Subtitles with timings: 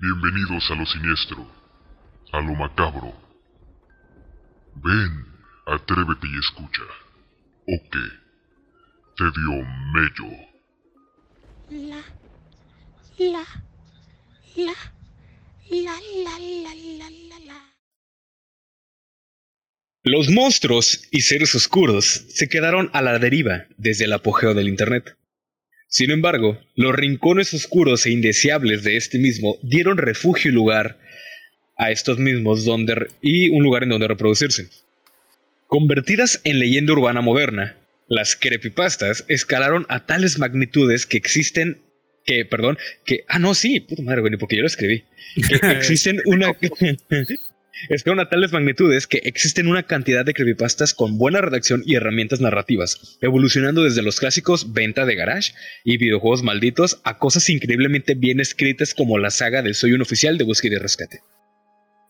[0.00, 1.44] Bienvenidos a lo siniestro,
[2.32, 3.12] a lo macabro.
[4.76, 5.26] Ven,
[5.66, 6.82] atrévete y escucha.
[7.66, 7.98] ¿O qué?
[9.16, 10.30] Te dio mello.
[11.70, 12.00] La,
[13.18, 13.44] la,
[14.54, 14.74] la,
[15.70, 17.74] la, la, la, la, la, la.
[20.04, 25.17] Los monstruos y seres oscuros se quedaron a la deriva desde el apogeo del Internet.
[25.88, 30.98] Sin embargo, los rincones oscuros e indeseables de este mismo dieron refugio y lugar
[31.78, 34.68] a estos mismos donde y un lugar en donde reproducirse.
[35.66, 41.80] Convertidas en leyenda urbana moderna, las creepypastas escalaron a tales magnitudes que existen
[42.24, 42.76] que, perdón,
[43.06, 45.04] que, ah, no, sí, puta madre, güey, porque yo lo escribí.
[45.48, 46.52] Que existen una,
[47.88, 52.40] escalaron a tales magnitudes que existen una cantidad de creepypastas con buena redacción y herramientas
[52.40, 55.52] narrativas, evolucionando desde los clásicos venta de garage
[55.84, 60.38] y videojuegos malditos a cosas increíblemente bien escritas como la saga del Soy un oficial
[60.38, 61.20] de búsqueda y rescate.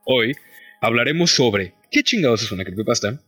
[0.05, 0.35] Hoy
[0.81, 3.21] hablaremos sobre qué chingados es una creepypasta,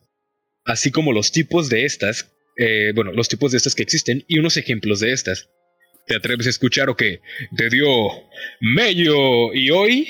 [0.64, 4.38] así como los tipos de estas, eh, bueno, los tipos de estas que existen y
[4.38, 5.50] unos ejemplos de estas.
[6.06, 7.20] ¿Te atreves a escuchar o qué?
[7.56, 7.86] Te dio
[8.60, 10.08] mello y hoy,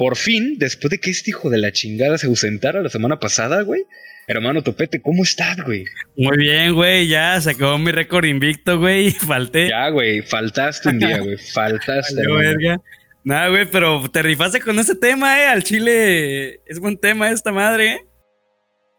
[0.00, 3.60] por fin, después de que este hijo de la chingada se ausentara la semana pasada,
[3.60, 3.84] güey.
[4.26, 5.84] Hermano Topete, ¿cómo estás, güey?
[6.16, 9.68] Muy bien, güey, ya se acabó mi récord invicto, güey, falté.
[9.68, 12.18] Ya, güey, faltaste un día, güey, faltaste.
[12.18, 12.38] Hermano.
[12.40, 12.80] verga.
[13.24, 15.48] Nada, güey, pero te rifaste con ese tema, eh.
[15.48, 18.00] Al chile es buen tema esta madre, eh.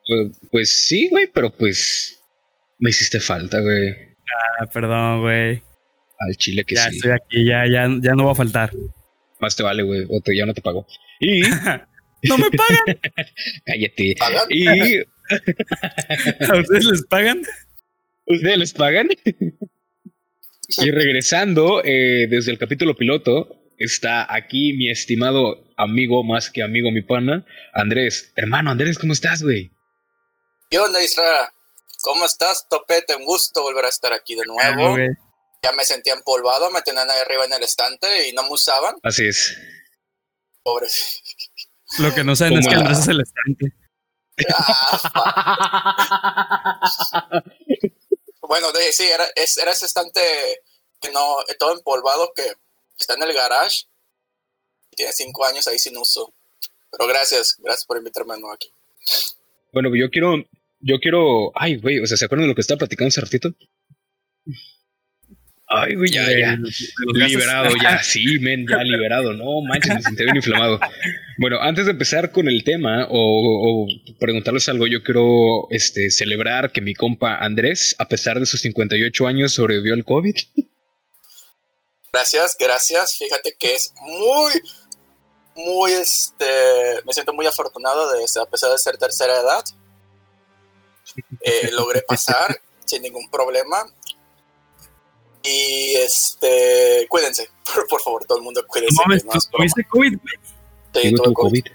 [0.05, 2.21] Pues, pues sí, güey, pero pues
[2.77, 3.89] me hiciste falta, güey.
[4.59, 5.63] Ah, perdón, güey.
[6.19, 6.97] Al chile que Ya sí.
[6.97, 8.69] estoy aquí, ya, ya, ya no va a faltar.
[9.41, 10.87] Más te vale, güey, o te, ya no te pago.
[11.19, 11.41] Y
[12.23, 12.99] ¿No me pagan?
[13.65, 14.15] cállate.
[14.17, 14.45] ¿Pagan?
[14.49, 14.67] Y
[16.49, 17.41] ¿A ustedes les pagan?
[18.27, 19.09] ustedes les pagan.
[20.77, 26.91] y regresando eh, desde el capítulo piloto, está aquí mi estimado amigo, más que amigo,
[26.91, 28.31] mi pana, Andrés.
[28.35, 29.71] Hermano, Andrés, ¿cómo estás, güey?
[30.69, 31.51] ¿Qué onda, Isra?
[32.03, 33.15] ¿Cómo estás, Topete?
[33.15, 34.95] Un gusto volver a estar aquí de nuevo.
[35.63, 38.95] Ya me sentía empolvado, me tenían ahí arriba en el estante y no me usaban.
[39.03, 39.55] Así es.
[40.63, 41.21] Pobres.
[41.99, 43.73] Lo que no saben es ¿Cómo que Andrés es el estante.
[44.55, 45.81] Ah,
[48.41, 50.19] bueno, de, sí, era, es- era ese estante
[50.99, 52.53] que no, todo empolvado que
[52.97, 53.85] está en el garage.
[54.91, 56.33] y Tiene cinco años ahí sin uso.
[56.91, 58.71] Pero gracias, gracias por invitarme de nuevo aquí.
[59.73, 60.35] Bueno, yo quiero,
[60.79, 63.49] yo quiero, ay, güey, o sea, ¿se acuerdan de lo que estaba platicando hace ratito?
[65.73, 66.57] Ay, güey, ya, ya.
[67.13, 69.33] Liberado, ya, sí, men, ya liberado.
[69.33, 70.79] No manches, me sentí bien inflamado.
[71.37, 73.87] Bueno, antes de empezar con el tema o, o
[74.19, 79.27] preguntarles algo, yo quiero este, celebrar que mi compa Andrés, a pesar de sus 58
[79.27, 80.35] años, sobrevivió al COVID.
[82.11, 83.17] Gracias, gracias.
[83.17, 84.51] Fíjate que es muy,
[85.55, 86.45] muy, este,
[87.05, 89.63] me siento muy afortunado de, a pesar de ser tercera edad,
[91.41, 93.85] eh, logré pasar sin ningún problema.
[95.43, 98.95] Y este, cuídense, por, por favor, todo el mundo cuídense.
[98.95, 99.57] No mames, que no ¿tú es broma.
[99.57, 101.03] tuviste COVID, güey?
[101.03, 101.65] Sí, tuve COVID.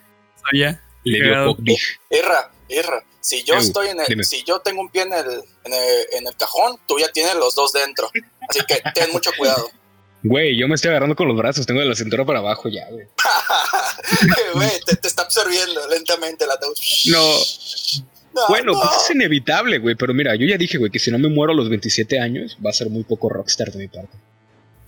[0.44, 0.82] Sabía.
[1.04, 1.56] Le dio.
[1.56, 1.76] COVID.
[2.10, 5.26] Irra, Irra, si yo estoy en el, si yo tengo un pie en el,
[5.64, 8.10] en el, en el cajón, tú ya tienes los dos dentro.
[8.48, 9.68] Así que ten mucho cuidado.
[10.22, 12.88] Güey, yo me estoy agarrando con los brazos, tengo de la cintura para abajo ya,
[12.90, 13.06] güey.
[14.54, 16.74] Güey, te, te está absorbiendo lentamente la ataúd.
[17.06, 18.06] No, No,
[18.48, 18.80] bueno, no.
[18.80, 21.52] pues es inevitable, güey, pero mira, yo ya dije, güey, que si no me muero
[21.52, 24.16] a los 27 años, va a ser muy poco rockstar de mi parte.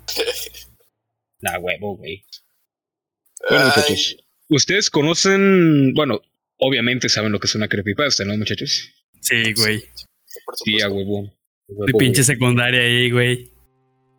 [1.40, 2.24] Nah, huevo, güey.
[3.48, 4.16] Bueno, Ay, muchachos,
[4.48, 6.20] ustedes conocen, bueno,
[6.56, 8.92] obviamente saben lo que es una creepypasta, ¿no, muchachos?
[9.20, 9.84] Sí, güey.
[10.64, 11.32] Sí, a huevo.
[11.68, 11.92] Güey.
[11.96, 13.52] pinche secundaria ahí, güey.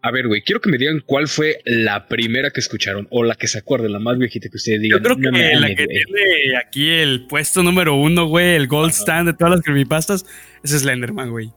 [0.02, 3.36] A ver, güey, quiero que me digan cuál fue la primera que escucharon o la
[3.36, 4.98] que se acuerden, la más viejita que ustedes digan.
[5.00, 5.88] Yo creo que "No mames, la que güey".
[6.06, 9.02] tiene aquí el puesto número uno, güey, el gold Ajá.
[9.02, 10.26] stand de todas las creepypastas,
[10.64, 11.52] es Slenderman, güey.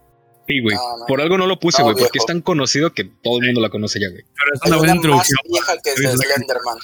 [0.48, 0.74] Sí, güey.
[0.74, 1.06] No, no.
[1.06, 3.60] Por algo no lo puse, No, güey, porque es tan conocido que todo el mundo
[3.60, 4.22] la conoce ya, güey.
[4.24, 4.96] Pero es una buena una más
[5.30, 5.38] introducción.
[5.48, 6.08] vieja que es de.
[6.26, 6.78] Slenderman.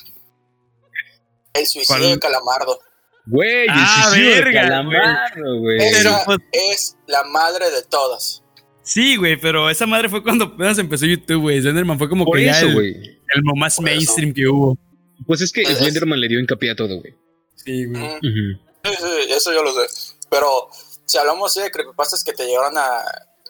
[1.55, 2.13] El suicidio ¿Cuál?
[2.15, 2.81] de Calamardo.
[3.27, 5.79] Güey, el Ah, suicidio de Calamardo, güey.
[5.81, 8.45] Esa pues- es la madre de todas.
[8.89, 11.61] Sí, güey, pero esa madre fue cuando apenas empezó YouTube, güey.
[11.61, 14.79] Slenderman fue como Por que ya eso, el, el más Por mainstream que hubo.
[15.27, 17.15] Pues es que Es- Slenderman le dio hincapié a todo, güey.
[17.55, 18.03] Sí, güey.
[18.03, 19.87] Mm, sí, sí, eso yo lo sé.
[20.31, 20.69] Pero
[21.05, 23.03] si hablamos así de creepypastas que te llegaron a...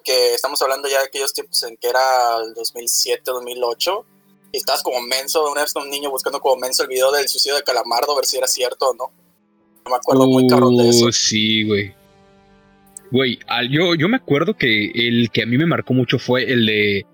[0.04, 4.06] Que estamos hablando ya de aquellos tiempos en que era el 2007, 2008.
[4.50, 7.28] Y estabas como menso, una vez con un niño buscando como menso el video del
[7.28, 9.12] suicidio de Calamardo, a ver si era cierto o no.
[9.84, 11.06] No me acuerdo muy cabrón de eso.
[11.06, 11.94] Oh, sí, güey.
[13.10, 13.38] Güey,
[13.70, 17.06] yo, yo me acuerdo que el que a mí me marcó mucho fue el de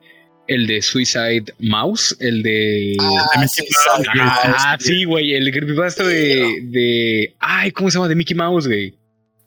[0.46, 2.96] el de Suicide Mouse, el de...
[3.00, 4.06] Ah, Mickey sí, Mouse.
[4.14, 7.34] Ah, sí, güey, el creepypasta de, de...
[7.38, 8.08] Ay, ¿cómo se llama?
[8.08, 8.90] De Mickey Mouse, güey.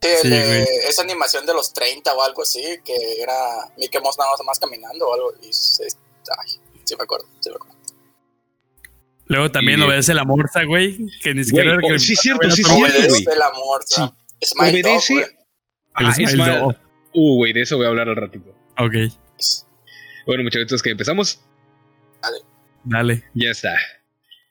[0.01, 0.65] Sí, el Sí, de- güey.
[0.89, 3.35] esa animación de los 30 o algo así, que era
[3.77, 5.33] Mickey Mouse nada más caminando o algo.
[5.47, 6.51] Y se- ay,
[6.83, 7.77] sí me acuerdo, sí me acuerdo.
[9.25, 10.97] Luego también Y- obedece la morsa, güey.
[11.21, 12.91] Que ni siquiera Güey, era oh, sí, cierto, sí, cierto, güey.
[12.95, 13.11] El
[13.85, 14.01] Sí.
[14.01, 14.15] ¿no?
[14.59, 15.36] Obedece...
[15.97, 16.75] Ah.
[17.13, 18.55] Uh, güey, de eso voy a hablar al ratito.
[18.77, 18.93] Ok,
[20.27, 21.41] Bueno, muchachos, que empezamos.
[22.83, 23.23] dale.
[23.33, 23.75] Ya está.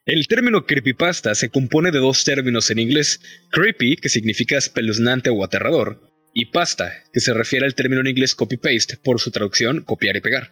[0.04, 3.20] El término creepypasta se compone de dos términos en inglés:
[3.50, 6.00] creepy, que significa espeluznante o aterrador,
[6.32, 10.20] y pasta, que se refiere al término en inglés copy-paste, por su traducción copiar y
[10.20, 10.50] pegar.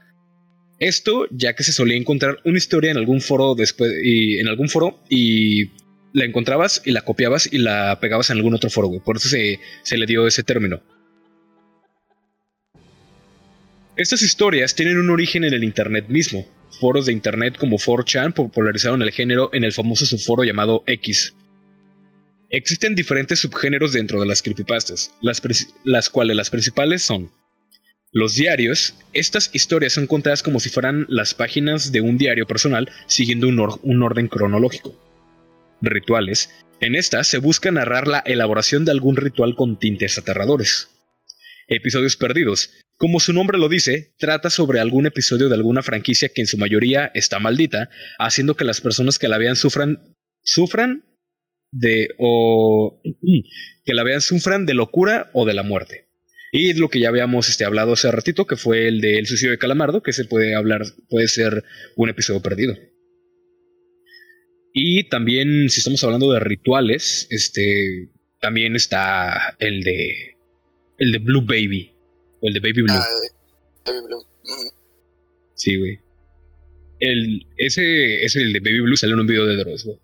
[0.78, 4.68] Esto ya que se solía encontrar una historia en algún foro después y en algún
[4.68, 5.66] foro y
[6.14, 8.88] la encontrabas y la copiabas y la pegabas en algún otro foro.
[9.04, 10.80] Por eso se, se le dio ese término.
[13.96, 16.46] Estas historias tienen un origen en el Internet mismo.
[16.80, 21.34] Foros de Internet como 4chan popularizaron el género en el famoso subforo llamado X.
[22.48, 27.32] Existen diferentes subgéneros dentro de las creepypastas, las, cuales las principales son
[28.12, 28.94] los diarios.
[29.12, 34.02] Estas historias son contadas como si fueran las páginas de un diario personal siguiendo un
[34.02, 34.94] orden cronológico.
[35.80, 36.50] Rituales.
[36.80, 40.90] En estas se busca narrar la elaboración de algún ritual con tintes aterradores.
[41.68, 42.70] Episodios perdidos.
[42.96, 46.58] Como su nombre lo dice, trata sobre algún episodio de alguna franquicia que en su
[46.58, 51.04] mayoría está maldita, haciendo que las personas que la vean sufran sufran
[51.72, 53.00] de o
[53.84, 56.08] que la vean sufran de locura o de la muerte.
[56.52, 59.50] Y es lo que ya habíamos este, hablado hace ratito, que fue el del suicidio
[59.50, 61.64] de Calamardo, que se puede hablar, puede ser
[61.96, 62.76] un episodio perdido.
[64.76, 68.08] Y también, si estamos hablando de rituales, este,
[68.40, 70.36] también está el de,
[70.98, 71.94] el de Blue Baby,
[72.42, 72.92] o el de Baby Blue.
[72.92, 73.06] Ah,
[73.86, 74.26] Baby Blue.
[74.42, 74.68] Mm.
[75.54, 76.00] Sí, güey.
[76.98, 79.98] El, ese es el de Baby Blue, salió en un video de Dross, güey.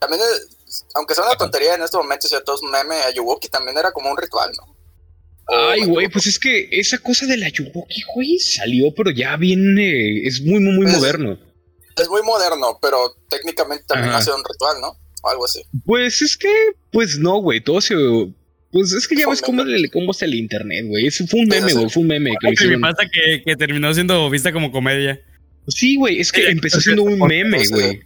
[0.00, 3.76] También, es- aunque sea una tontería en este momento, si a todos meme, Ayuwoki también
[3.76, 4.74] era como un ritual, ¿no?
[5.46, 10.26] Ay, güey, pues es que esa cosa de la Yuboki, güey, salió, pero ya viene,
[10.26, 11.38] es muy, muy, muy Pues- moderno.
[11.96, 12.98] Es muy moderno, pero
[13.28, 14.18] técnicamente también Ajá.
[14.18, 14.96] ha sido un ritual, ¿no?
[15.22, 15.62] O algo así.
[15.84, 16.52] Pues es que,
[16.92, 17.94] pues no, güey, todo se...
[18.72, 21.08] Pues es que ya ves cómo, le- cómo es el internet, güey.
[21.10, 22.80] Fue un meme, güey, fue un meme que Una hicieron.
[22.82, 25.20] creepypasta que, que terminó siendo vista como comedia.
[25.68, 28.00] Sí, güey, es que Sí, empezó siendo un meme, güey.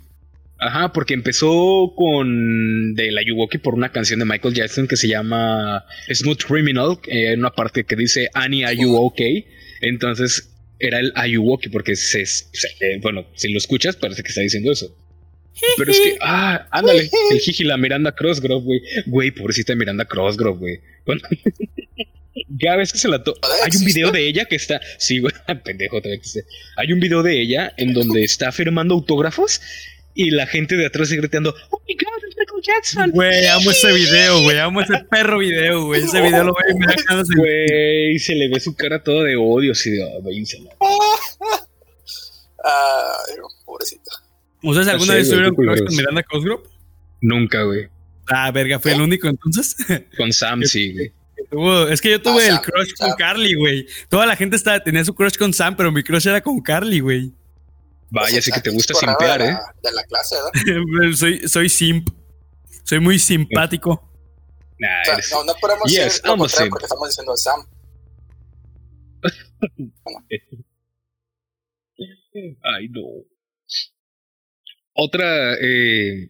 [0.61, 5.09] Ajá, porque empezó con de la Yuwoki por una canción de Michael Jackson que se
[5.09, 9.47] llama Smooth Criminal, eh, en una parte que dice Annie, are you okay?
[9.81, 12.47] Entonces era el Ayuwoki porque se, se-
[12.81, 14.95] eh, bueno, si lo escuchas parece que está diciendo eso.
[15.77, 18.81] Pero es que, ah, ándale, el jiji, la Miranda Crossgrove, güey.
[19.07, 20.81] Güey, pobrecita Miranda Crossgrove, güey.
[21.05, 21.23] Bueno,
[22.61, 24.81] Cada vez que se la to ¿Todavía Hay un video de ella que está.
[24.99, 25.33] Sí, güey,
[25.65, 26.01] pendejo.
[26.77, 29.61] Hay un video de ella en donde está firmando autógrafos
[30.19, 33.11] y la gente de atrás sigue gritando: ¡Oh my god, es Michael Jackson!
[33.13, 34.59] Güey, amo ese video, güey.
[34.59, 36.03] Amo ese perro video, güey.
[36.03, 37.35] Ese video lo veo y me da de...
[37.37, 40.03] Güey, se le ve su cara toda de odio, así de.
[40.03, 40.71] "Oh, váyansela".
[42.65, 44.11] Ay, pobrecita.
[44.63, 45.87] ¿Ustedes alguna sé, vez güey, tuvieron qué crush culeros.
[45.89, 46.63] con Miranda Cosgrove?
[47.21, 47.89] Nunca, güey.
[48.29, 49.77] Ah, verga, fue el único entonces.
[50.17, 51.13] Con Sam, sí, güey.
[51.91, 53.13] Es que yo tuve Ah, el Sam, crush con.
[53.13, 53.87] Carly, güey.
[54.11, 57.01] Toda la gente estaba, tenía su crush con Sam, pero mi crush era con Carly,
[57.01, 57.33] güey.
[58.11, 59.53] Vaya, sí que te gusta simpear, de ¿eh?
[59.53, 60.53] la- De la clase, ¿verdad?
[61.17, 62.09] soy, soy simp.
[62.85, 64.05] Soy muy simpático.
[64.79, 66.71] Nah, O sea, eres- no, no podemos Yes, decir lo contrario simp.
[66.71, 67.67] porque estamos diciendo Sam.
[72.63, 73.03] Ay, no.
[74.95, 76.29] Otra, eh,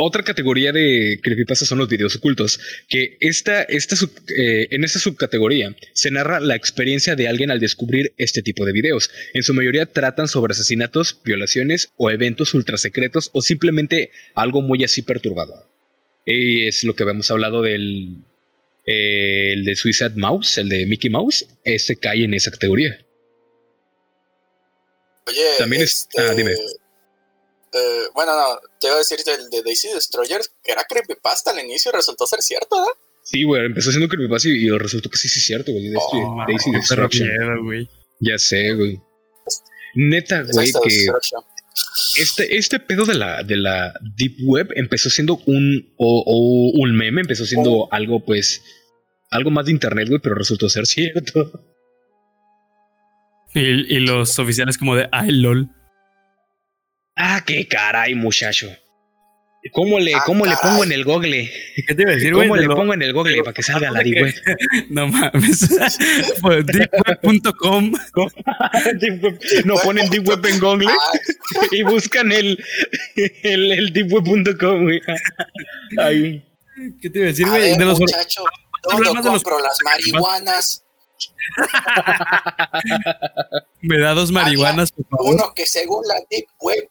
[0.00, 2.60] otra categoría de creepypasta son los videos ocultos.
[2.88, 7.58] Que esta, esta sub- eh, en esta subcategoría se narra la experiencia de alguien al
[7.58, 9.10] descubrir este tipo de videos.
[9.34, 15.02] En su mayoría tratan sobre asesinatos, violaciones o eventos ultrasecretos o simplemente algo muy así
[15.02, 15.66] perturbador.
[16.24, 18.18] Y es lo que habíamos hablado del.
[18.86, 21.44] eh, el de Suicide Mouse, el de Mickey Mouse.
[21.64, 23.04] Ese cae en esa categoría.
[25.26, 26.52] Oye, También es- este, ah, dime.
[27.72, 31.60] Eh, bueno, no, te iba a decir del de Daisy Destroyer, que era creepypasta al
[31.60, 32.92] inicio y resultó ser cierto, ¿verdad?
[33.22, 35.90] Sí, güey, empezó siendo creepypasta y, y resultó que sí, sí es cierto, güey.
[35.90, 36.70] Daisy, Oh, Daisy
[37.62, 37.88] güey.
[38.20, 39.00] Ya sé, güey.
[39.94, 41.06] Neta, Esa güey, que
[42.16, 46.96] este, este pedo de la, de la Deep Web empezó siendo un, o, o un
[46.96, 47.88] meme, empezó siendo Oh.
[47.92, 48.62] algo, pues,
[49.30, 51.64] algo más de internet, güey, pero resultó ser cierto.
[53.54, 53.60] Y,
[53.96, 55.70] y los oficiales como de, ay, lol.
[57.20, 58.68] Ah, qué caray, muchacho.
[59.72, 61.50] ¿Cómo le, Ah, cómo le pongo en el google?
[61.86, 62.46] ¿Qué te iba a decir, güey?
[62.48, 64.34] ¿Cómo le lo- pongo en el google para que salga la deep web?
[64.88, 65.68] No mames.
[66.40, 67.92] Pues, deepweb.com.
[69.00, 69.38] Deep web.
[69.64, 71.18] No ponen deep web en google Ah,
[71.72, 72.64] y buscan el,
[73.42, 75.00] el, el deepweb.com, güey.
[75.98, 76.44] Ay,
[77.02, 77.76] ¿Qué te iba a decir, güey?
[77.76, 78.44] De los muchacho,
[78.84, 80.84] ¿dónde más de los- compro las marihuanas?
[83.82, 85.34] me da dos marihuanas, por favor.
[85.34, 86.88] Uno que según la Deep Web.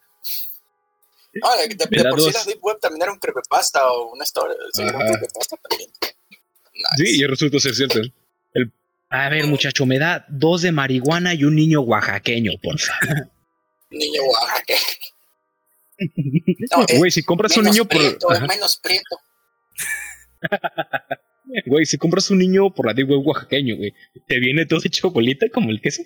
[1.33, 2.33] No, de, de- Me de da por sí dos.
[2.33, 4.55] la Deep Web también era un creepypasta o una historia.
[4.73, 5.11] Sí, era un Ajá.
[5.17, 5.89] creepypasta también.
[5.99, 7.03] Nice.
[7.11, 7.99] sí, y resultó ser cierto.
[8.53, 8.71] El-
[9.09, 13.29] a ver, muchacho, me da dos de marihuana y un niño oaxaqueño, por favor.
[13.89, 14.73] Niño Oaxaca.
[15.99, 17.97] No, es Güey, si compras un niño por.
[17.97, 19.17] prieto, menos prieto.
[21.65, 23.93] Güey, si compras un niño por la deep web oaxaqueño, güey,
[24.27, 26.03] te viene todo hecho bolita como el queso.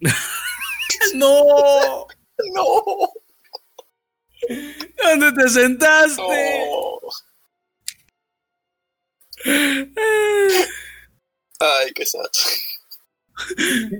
[1.14, 2.06] ¡No!
[2.54, 3.12] No,
[5.02, 6.22] ¿Dónde te sentaste?
[11.60, 12.20] Ay, qué sad.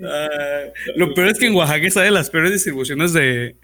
[0.06, 3.56] Ah, lo peor es que en Oaxaca está de las peores distribuciones de,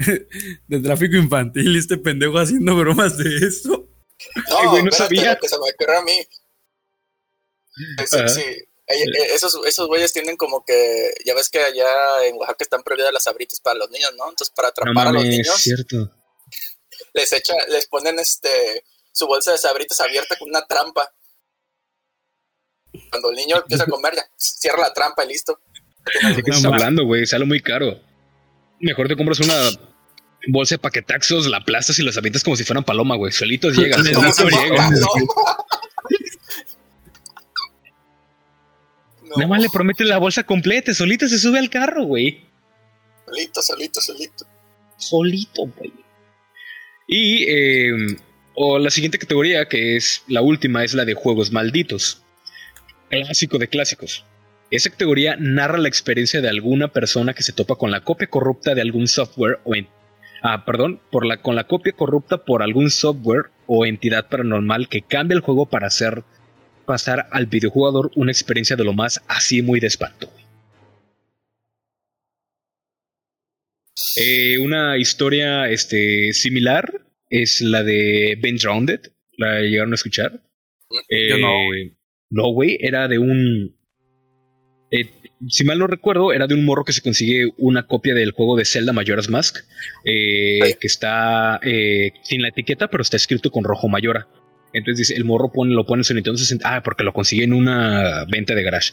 [0.66, 3.88] de tráfico infantil y este pendejo haciendo bromas de eso.
[4.50, 5.37] No, Ay, güey, no espérate, sabía.
[5.38, 6.18] que se me ocurrió a mí.
[8.06, 8.40] Sí, sí.
[8.40, 8.64] Eh,
[9.04, 13.12] eh, Esos, esos güeyes tienen como que, ya ves que allá en Oaxaca están prohibidas
[13.12, 14.25] las abritas para los niños, ¿no?
[14.28, 16.10] Entonces para No atrapar a los niños, cierto.
[17.14, 21.12] Les echa, les ponen este su bolsa de sabritas abierta con una trampa.
[23.11, 25.61] Cuando el niño empieza a comer, ya cierra la trampa y listo.
[26.35, 27.26] ¿De qué estás hablando, güey?
[27.26, 28.00] Sale muy caro.
[28.81, 29.55] Mejor te compras una
[30.49, 33.33] bolsa de paquetaxos, la aplastas y las avientas como si fueran paloma, güey.
[33.33, 34.90] Solitos llegan, No, solitos no, llegan.
[34.95, 35.07] No.
[39.23, 39.37] No.
[39.37, 42.45] Nada más le prometes la bolsa completa, solito se sube al carro, güey.
[43.26, 44.47] Solito, solito, solito.
[44.97, 45.93] Solito, güey.
[47.12, 48.17] Y eh,
[48.55, 52.23] o la siguiente categoría, que es la última, es la de juegos malditos.
[53.09, 54.25] Clásico de clásicos.
[54.71, 58.76] Esa categoría narra la experiencia de alguna persona que se topa con la copia corrupta
[58.76, 59.73] de algún software o
[60.43, 65.02] ah, perdón, por la, con la copia corrupta por algún software o entidad paranormal que
[65.02, 66.23] cambia el juego para hacer
[66.87, 70.31] pasar al videojugador una experiencia de lo más así muy de espanto.
[74.16, 79.00] Eh, una historia este, similar es la de Ben Drowned.
[79.37, 80.42] ¿La llegaron a escuchar?
[81.28, 81.97] Yo no, Eh,
[82.30, 83.76] No, güey, era de un.
[84.90, 85.09] eh,
[85.49, 88.57] si mal no recuerdo, era de un morro que se consigue una copia del juego
[88.57, 89.57] de Zelda Majora's Mask.
[90.04, 91.61] Que está
[92.23, 94.28] sin la etiqueta, pero está escrito con rojo Mayora.
[94.73, 96.76] Entonces dice, el morro pone, lo pone en su Nintendo 60.
[96.76, 98.92] Ah, porque lo consigue en una venta de garage.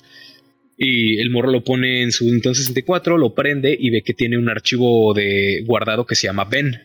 [0.77, 4.37] Y el morro lo pone en su Nintendo 64, lo prende y ve que tiene
[4.37, 6.79] un archivo de guardado que se llama Ben.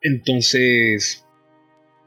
[0.00, 1.24] Entonces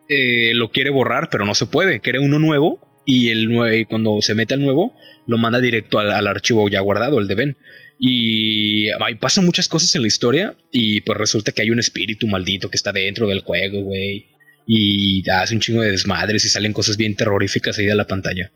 [0.08, 2.00] eh, lo quiere borrar, pero no se puede.
[2.00, 4.96] Quiere uno nuevo y el cuando se mete al nuevo
[5.28, 7.58] lo manda directo al, al archivo ya guardado, el de Ben.
[8.00, 12.28] Y ahí pasan muchas cosas en la historia y pues resulta que hay un espíritu
[12.28, 14.28] maldito que está dentro del juego, güey.
[14.68, 18.52] Y hace un chingo de desmadres y salen cosas bien terroríficas ahí de la pantalla.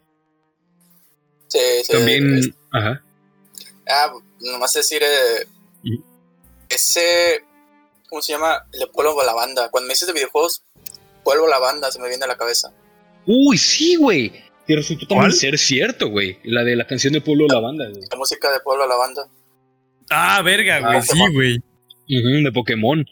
[1.51, 1.91] Sí, sí.
[1.91, 3.03] También, es- ajá.
[3.89, 5.46] Ah, nomás decir, eh,
[6.70, 7.43] ese,
[8.10, 8.65] ¿cómo se llama?
[8.72, 9.70] El de Pueblo la banda.
[9.70, 10.63] Cuando me dices de videojuegos,
[11.24, 12.72] Pueblo la banda se me viene a la cabeza.
[13.25, 14.31] Uy, sí, güey.
[14.67, 16.38] Y resultó también ser cierto, güey.
[16.43, 18.03] La de la canción de Pueblo de la Banda, güey.
[18.10, 19.27] La música de Pueblo la banda.
[20.10, 20.98] Ah, verga, güey.
[20.98, 21.58] Ah, sí, güey.
[22.08, 23.05] De Pokémon.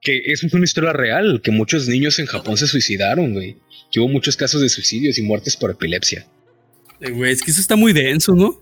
[0.00, 3.58] Que es una historia real, que muchos niños en Japón se suicidaron, güey.
[3.92, 6.26] Que hubo muchos casos de suicidios y muertes por epilepsia.
[7.00, 8.60] Eh, Güey, es que eso está muy denso, ¿no?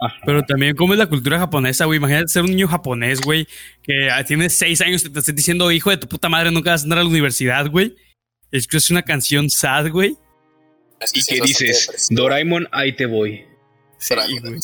[0.00, 0.14] Ajá.
[0.26, 1.96] Pero también, ¿cómo es la cultura japonesa, güey?
[1.98, 3.46] Imagínate ser un niño japonés, güey,
[3.82, 6.70] que ah, tiene seis años y te estás diciendo, hijo de tu puta madre, nunca
[6.72, 7.94] vas a entrar a la universidad, güey.
[8.52, 10.16] Es que es una canción sad, güey.
[11.00, 12.08] Es que Y sí que dices.
[12.10, 13.44] Doraemon, ahí te voy.
[13.98, 14.60] Sí, güey.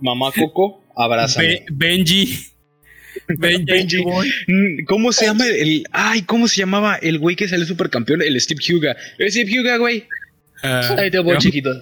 [0.00, 1.46] Mamá Coco, abrázame.
[1.46, 2.38] Be- Benji.
[3.28, 4.04] Benji.
[4.46, 5.84] Mm, ¿Cómo se llama el.
[5.92, 8.22] Ay, ¿cómo se llamaba el güey que salió supercampeón?
[8.22, 8.96] El Steve Huga.
[9.18, 10.06] El Steve Huga, güey.
[10.62, 11.70] Ah, Ahí te voy, chiquito.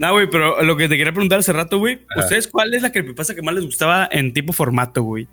[0.00, 1.98] No, güey, pero lo que te quería preguntar hace rato, güey.
[2.16, 5.28] ¿Ustedes cuál es la creepypasta que más les gustaba en tipo formato, güey?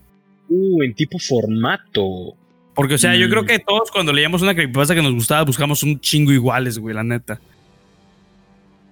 [0.50, 2.36] Uh, en tipo formato.
[2.76, 3.30] Porque, o sea, yo Mm.
[3.30, 6.94] creo que todos cuando leíamos una creepypasta que nos gustaba buscamos un chingo iguales, güey,
[6.94, 7.40] la neta.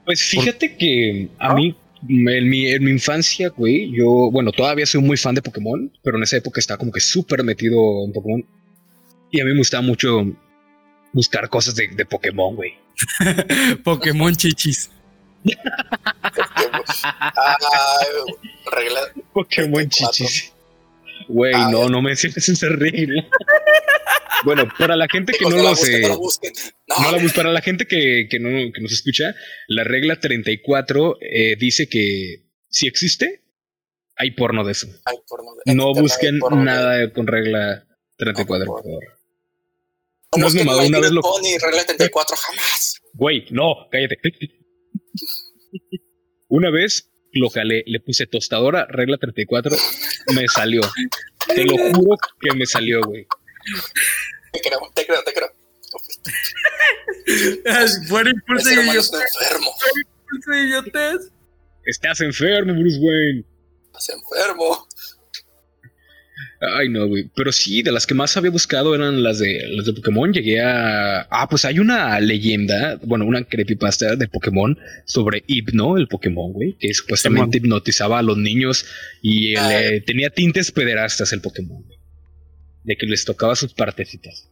[0.05, 1.55] Pues fíjate que a ¿No?
[1.55, 1.75] mí,
[2.07, 6.15] en mi, en mi infancia, güey, yo, bueno, todavía soy muy fan de Pokémon, pero
[6.15, 8.45] en esa época estaba como que súper metido en Pokémon.
[9.29, 10.25] Y a mí me gustaba mucho
[11.11, 12.73] buscar cosas de, de Pokémon, güey.
[13.83, 14.89] Pokémon chichis.
[17.03, 17.57] Ah,
[18.71, 19.01] regla.
[19.33, 20.11] Pokémon 24.
[20.25, 20.51] chichis.
[21.27, 23.27] Güey, Ah, no, no menciones esa regla.
[24.43, 26.09] bueno, para la gente que no lo busquen, sé,
[26.87, 29.33] no la para la gente que, que no que nos escucha,
[29.67, 33.43] la regla 34 eh, dice que si existe,
[34.15, 34.87] hay porno de eso.
[35.05, 37.85] hay porno de- No busquen porno de- nada con regla
[38.17, 39.03] 34, No, por favor.
[40.37, 43.01] No no es My una vez lo- Pony, regla 34, jamás.
[43.13, 44.17] Güey, no, cállate.
[46.47, 49.75] Una vez lo jalé, le puse tostadora, regla 34,
[50.33, 50.81] me salió.
[51.47, 53.27] Te lo juro que me salió, güey.
[54.53, 55.51] Te creo, te creo, te creo.
[58.07, 59.11] Fuera impulso de idiotez.
[59.13, 59.71] enfermo.
[60.21, 61.31] impulso de idiotez.
[61.85, 63.45] Estás enfermo, Bruce Wayne.
[63.87, 64.87] Estás enfermo.
[66.59, 67.29] Ay, no, güey.
[67.35, 70.33] Pero sí, de las que más había buscado eran las de las de Pokémon.
[70.33, 71.21] Llegué a.
[71.29, 76.75] Ah, pues hay una leyenda, bueno, una creepypasta de Pokémon sobre Hypno, el Pokémon, güey,
[76.79, 78.85] que supuestamente hipnotizaba a los niños
[79.21, 79.69] y Ah.
[79.69, 81.97] le- tenía tintes pederastas el Pokémon, güey.
[82.83, 84.49] De que les tocaba sus partecitas.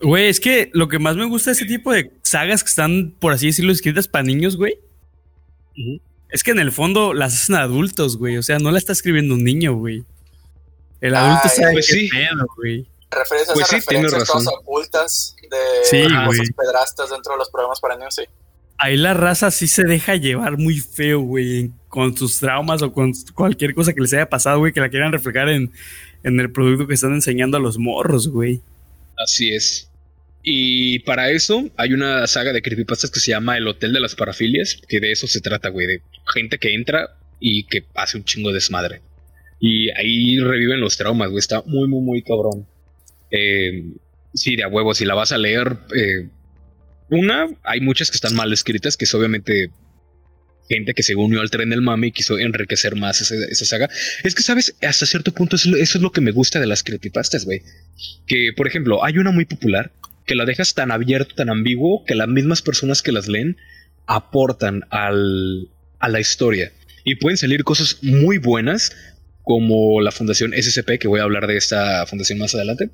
[0.00, 3.12] Güey, es que lo que más me gusta de ese tipo de sagas que están,
[3.20, 4.74] por así decirlo, escritas para niños, güey,
[6.30, 8.36] es que en el fondo las hacen adultos, güey.
[8.36, 10.02] O sea, no la está escribiendo un niño, güey.
[11.02, 12.08] El adulto sabe pues qué sí.
[12.08, 12.86] pedo, güey.
[13.10, 17.50] Referencias a Pues sí, tienes referencias todas ocultas de Sí, cosas pedrastas dentro de los
[17.50, 18.22] programas para niños, sí.
[18.78, 23.12] Ahí la raza sí se deja llevar muy feo, güey, con sus traumas o con
[23.34, 25.72] cualquier cosa que les haya pasado, güey, que la quieran reflejar en,
[26.22, 28.60] en el producto que están enseñando a los morros, güey.
[29.18, 29.90] Así es.
[30.44, 34.14] Y para eso hay una saga de creepypastas que se llama El Hotel de las
[34.14, 38.24] Parafilias, que de eso se trata, güey, de gente que entra y que hace un
[38.24, 39.02] chingo de desmadre.
[39.62, 42.66] Y ahí reviven los traumas, güey, está muy, muy, muy cabrón.
[43.30, 43.94] Eh,
[44.34, 46.28] sí, de a huevo, si la vas a leer, eh,
[47.08, 49.70] una, hay muchas que están mal escritas, que es obviamente
[50.68, 53.88] gente que se unió al tren del mame y quiso enriquecer más esa, esa saga.
[54.24, 54.74] Es que, ¿sabes?
[54.82, 57.62] Hasta cierto punto eso es lo que me gusta de las creepypastas, güey
[58.26, 59.92] que, por ejemplo, hay una muy popular
[60.26, 63.56] que la dejas tan abierto, tan ambiguo, que las mismas personas que las leen
[64.06, 66.72] aportan al, a la historia.
[67.04, 68.92] Y pueden salir cosas muy buenas,
[69.42, 72.90] como la Fundación SCP, que voy a hablar de esta fundación más adelante,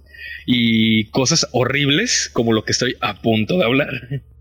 [0.46, 3.88] y cosas horribles, como lo que estoy a punto de hablar.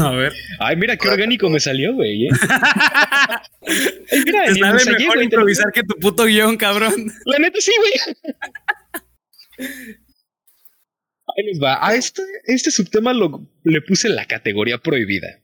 [0.00, 0.32] A ver.
[0.60, 2.26] Ay, mira qué orgánico me salió, güey.
[2.26, 2.30] ¿eh?
[4.10, 7.12] Ay, mira, Te ensayé, mejor improvisar que tu puto guion, cabrón.
[7.24, 7.92] La neta sí, güey.
[11.36, 11.84] Ahí les va.
[11.84, 15.40] A este, este subtema lo, le puse la categoría prohibida.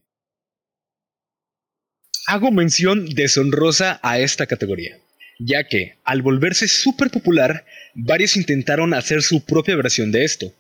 [2.26, 4.98] Hago mención deshonrosa a esta categoría,
[5.40, 10.53] ya que al volverse súper popular, varios intentaron hacer su propia versión de esto,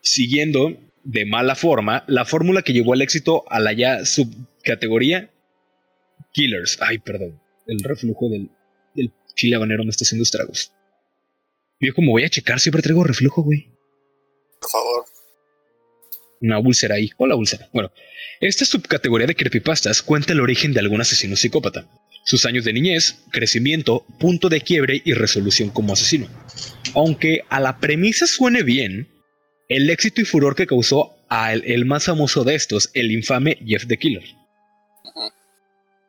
[0.00, 5.30] siguiendo de mala forma la fórmula que llevó al éxito a la ya subcategoría
[6.32, 6.78] Killers.
[6.80, 8.50] Ay, perdón, el reflujo del,
[8.94, 10.72] del chile habanero me está haciendo estragos.
[11.80, 13.68] Yo como voy a checar, siempre traigo reflujo, güey.
[14.60, 15.04] Por favor.
[16.40, 17.10] Una úlcera ahí.
[17.16, 17.68] Hola, úlcera.
[17.72, 17.92] Bueno,
[18.40, 21.88] esta subcategoría de creepypastas cuenta el origen de algún asesino psicópata,
[22.24, 26.28] sus años de niñez, crecimiento, punto de quiebre y resolución como asesino.
[26.94, 29.08] Aunque a la premisa suene bien,
[29.68, 33.58] el éxito y furor que causó a el, el más famoso de estos, el infame
[33.66, 34.24] Jeff the Killer.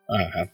[0.08, 0.52] Ajá,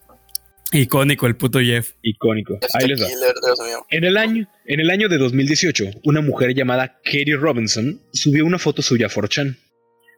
[0.72, 1.94] Icónico el puto Jeff.
[2.04, 2.60] icónico.
[2.74, 3.08] Ahí les va.
[3.08, 3.86] killer, Dios mío.
[3.90, 8.60] En el, año, en el año de 2018, una mujer llamada Katie Robinson subió una
[8.60, 9.58] foto suya a 4chan.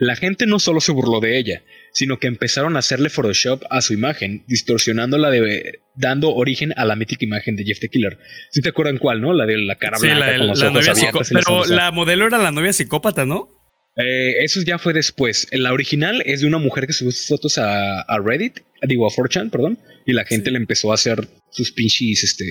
[0.01, 1.61] La gente no solo se burló de ella,
[1.93, 6.95] sino que empezaron a hacerle Photoshop a su imagen, distorsionándola de, dando origen a la
[6.95, 8.17] mítica imagen de Jeff the Killer.
[8.49, 9.31] ¿Sí te acuerdan cuál, no?
[9.31, 11.91] La de la cara Sí, blanca la, con los la ojos novia abiertos Pero la
[11.91, 13.47] modelo era la novia psicópata, ¿no?
[13.95, 15.47] Eh, eso ya fue después.
[15.51, 19.11] La original es de una mujer que subió sus fotos a, a Reddit, digo a
[19.11, 22.45] 4chan, perdón, y la gente le empezó a hacer sus pinches, este,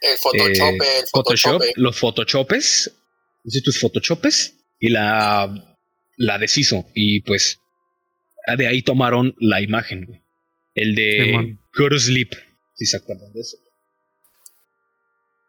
[0.00, 1.76] El Photoshop, eh, el Photoshop, Photoshop.
[1.76, 2.92] los Photoshopes,
[3.62, 5.71] tus Photoshopes y la,
[6.16, 6.86] la deshizo.
[6.94, 7.60] Y pues
[8.56, 10.22] de ahí tomaron la imagen, güey.
[10.74, 11.58] El de.
[11.76, 12.32] Go to Sleep,
[12.74, 13.56] si se acuerdan de eso.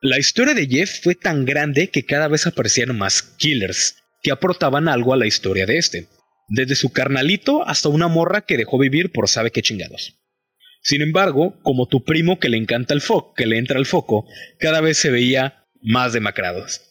[0.02, 4.88] La historia de Jeff fue tan grande que cada vez aparecían más killers que aportaban
[4.88, 6.08] algo a la historia de este.
[6.50, 10.16] Desde su carnalito hasta una morra que dejó vivir por sabe qué chingados.
[10.82, 14.28] Sin embargo, como tu primo que le encanta el foco, que le entra el foco,
[14.60, 16.82] cada vez se veía más demacrados.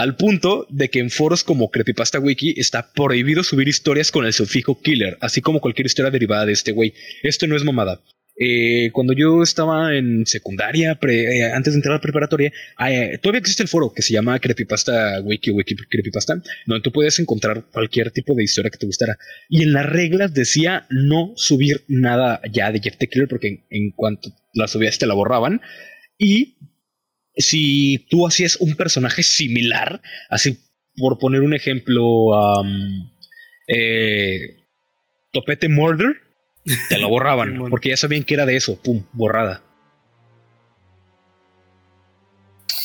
[0.00, 4.32] Al punto de que en foros como Creepypasta Wiki está prohibido subir historias con el
[4.32, 6.94] sufijo killer, así como cualquier historia derivada de este güey.
[7.22, 8.00] Esto no es mamada.
[8.34, 12.50] Eh, cuando yo estaba en secundaria, eh, antes de entrar a la preparatoria,
[12.88, 17.18] eh, todavía existe el foro que se llama Creepypasta Wiki, Wiki Creepypasta, donde tú puedes
[17.18, 19.18] encontrar cualquier tipo de historia que te gustara.
[19.50, 23.64] Y en las reglas decía no subir nada ya de Jeff the Killer, porque en,
[23.68, 25.60] en cuanto la subías te la borraban.
[26.16, 26.56] Y
[27.36, 30.58] si tú hacías un personaje similar, así
[30.96, 32.32] por poner un ejemplo,
[33.68, 34.56] eh,
[35.32, 36.16] Topete Murder,
[36.88, 39.62] te lo borraban, porque ya sabían que era de eso, pum, borrada.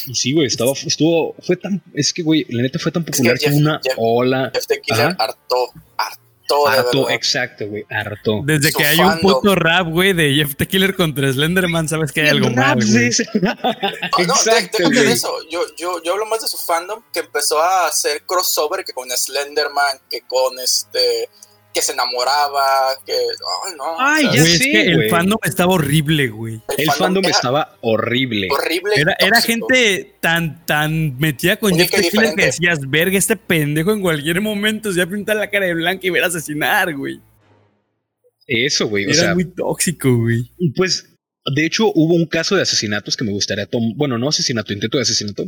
[0.08, 3.39] Y sí, güey, estaba, estuvo, fue tan, es que, güey, la neta fue tan popular
[3.39, 5.15] que Jeff- hubo una Jeff- ola, Jeff the Killer Ajá.
[5.19, 5.55] hartó,
[5.97, 6.21] hartó
[6.67, 7.15] harto, verdad.
[7.15, 8.41] exacto, güey, harto.
[8.43, 12.12] Desde Su que hay un puto rap, güey, de Jeff the Killer contra Slenderman, sabes
[12.12, 12.55] que hay algo güey.
[12.91, 15.31] de ese- No, no, Exacto, déjame de eso.
[15.49, 19.10] Yo, yo, yo hablo más de su fandom que empezó a hacer crossover que con
[19.10, 21.29] Slenderman, que con este,
[21.75, 23.83] que se enamoraba, que, ay no.
[23.99, 26.61] Ay, o sea, ya es que el fandom estaba horrible, güey.
[26.77, 28.47] El fandom estaba horrible.
[28.49, 28.93] horrible.
[28.95, 33.99] Era, era gente tan, tan metida con Jeff Killer que decías, verga, este pendejo en
[33.99, 37.19] cualquier momento se va a pintar la cara de blanca y ver a asesinar, güey.
[38.47, 39.07] Eso, güey.
[39.07, 40.49] O Era sea, muy tóxico, güey.
[40.77, 41.13] pues,
[41.53, 43.91] de hecho, hubo un caso de asesinatos que me gustaría tomar.
[43.97, 45.43] Bueno, no asesinato, intento de asesinato.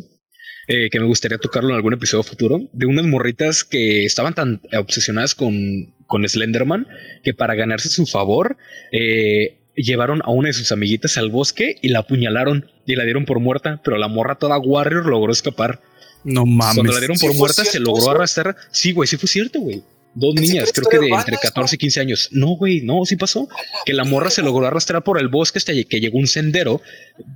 [0.68, 2.62] Eh, que me gustaría tocarlo en algún episodio futuro.
[2.74, 6.88] De unas morritas que estaban tan obsesionadas con, con Slenderman
[7.24, 8.58] que para ganarse su favor
[8.92, 13.26] eh, llevaron a una de sus amiguitas al bosque y la apuñalaron y la dieron
[13.26, 13.82] por muerta.
[13.84, 15.80] Pero la morra toda warrior logró escapar.
[16.26, 16.94] No Cuando mames.
[16.94, 18.58] la dieron ¿Sí por muerta, se logró arrastrar.
[18.72, 19.84] Sí, güey, sí fue cierto, güey.
[20.16, 22.30] Dos niñas, creo que de entre urbana, 14 y 15 años.
[22.32, 23.48] No, güey, no, sí pasó.
[23.86, 26.82] Que la morra se logró arrastrar por el bosque hasta que llegó un sendero.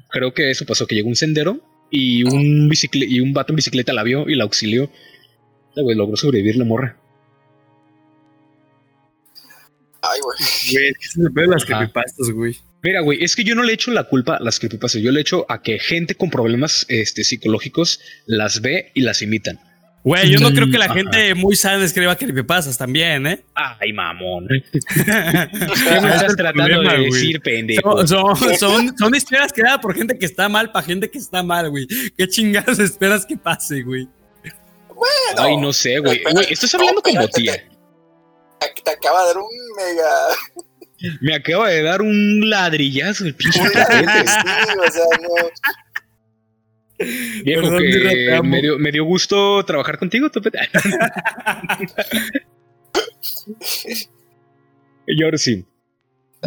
[0.10, 3.58] Creo que eso pasó, que llegó un sendero y un, bicicle y un vato en
[3.58, 4.89] bicicleta la vio y la auxilió.
[5.75, 6.97] Ya, güey, logró sobrevivir la morra.
[10.01, 10.38] Ay, güey.
[10.71, 11.77] Güey, es que se me pegan las Ajá.
[11.77, 12.56] creepypastas, güey.
[12.82, 15.01] Mira, güey, es que yo no le echo la culpa a las creepypastas.
[15.01, 19.60] Yo le echo a que gente con problemas este, psicológicos las ve y las imitan.
[20.04, 23.46] Güey, yo no creo que la gente muy sana escriba creepypastas también, ¿eh?
[23.54, 24.48] Ay, mamón.
[24.48, 28.08] ¿Qué ¿Qué me estás tratando de decir, pendejo?
[28.08, 31.44] Son, son, son, son historias creadas por gente que está mal para gente que está
[31.44, 31.88] mal, güey.
[32.18, 34.08] ¿Qué chingados esperas que pase, güey?
[34.88, 36.22] Bueno, Ay, no sé, güey.
[36.50, 37.54] estás hablando no, como tía.
[37.54, 40.10] te, te acaba de dar un mega.
[41.22, 45.50] Me acaba de dar un ladrillazo el pinche sí, o sea, no.
[47.44, 50.60] Viejo Perdón, que me dio, me dio gusto trabajar contigo, Topete.
[55.08, 55.66] y ahora sí.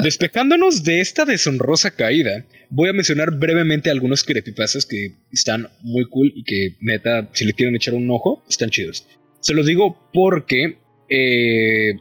[0.03, 6.33] Despejándonos de esta deshonrosa caída, voy a mencionar brevemente algunos creepypastas que están muy cool
[6.35, 9.07] y que, neta, si le quieren echar un ojo, están chidos.
[9.39, 12.01] Se los digo porque eh,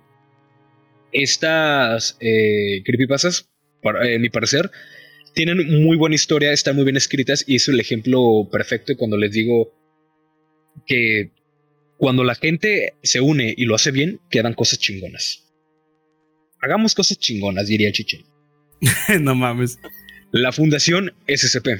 [1.12, 3.48] estas eh, creepypastas,
[3.84, 4.72] para, en mi parecer,
[5.34, 9.32] tienen muy buena historia, están muy bien escritas y es el ejemplo perfecto cuando les
[9.32, 9.74] digo
[10.86, 11.32] que
[11.98, 15.44] cuando la gente se une y lo hace bien, quedan cosas chingonas.
[16.62, 18.26] Hagamos cosas chingonas, diría Chichen.
[19.22, 19.80] no mames.
[20.32, 21.80] La Fundación SCP.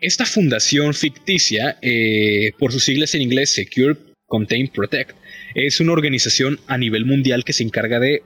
[0.00, 5.16] Esta fundación ficticia, eh, por sus siglas en inglés Secure, Contain, Protect,
[5.54, 8.22] es una organización a nivel mundial que se encarga de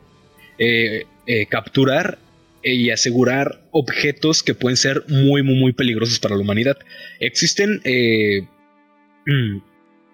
[0.58, 2.18] eh, eh, capturar
[2.74, 6.76] y asegurar objetos que pueden ser muy, muy, muy peligrosos para la humanidad.
[7.20, 8.42] Existen, eh,
[9.26, 9.58] mm,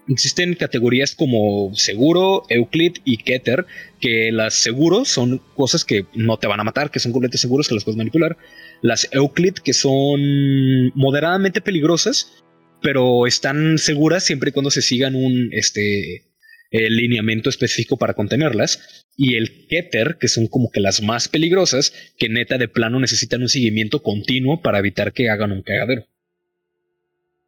[0.09, 3.67] existen categorías como seguro, Euclid y Keter,
[4.01, 7.69] que las seguros son cosas que no te van a matar, que son completamente seguros,
[7.69, 8.37] que las puedes manipular.
[8.83, 12.43] Las Euclid, que son moderadamente peligrosas,
[12.83, 16.25] pero están seguras siempre y cuando se sigan un este,
[16.73, 19.07] el lineamiento específico para contenerlas.
[19.17, 23.43] Y el Keter, que son como que las más peligrosas, que neta de plano necesitan
[23.43, 26.07] un seguimiento continuo para evitar que hagan un cagadero.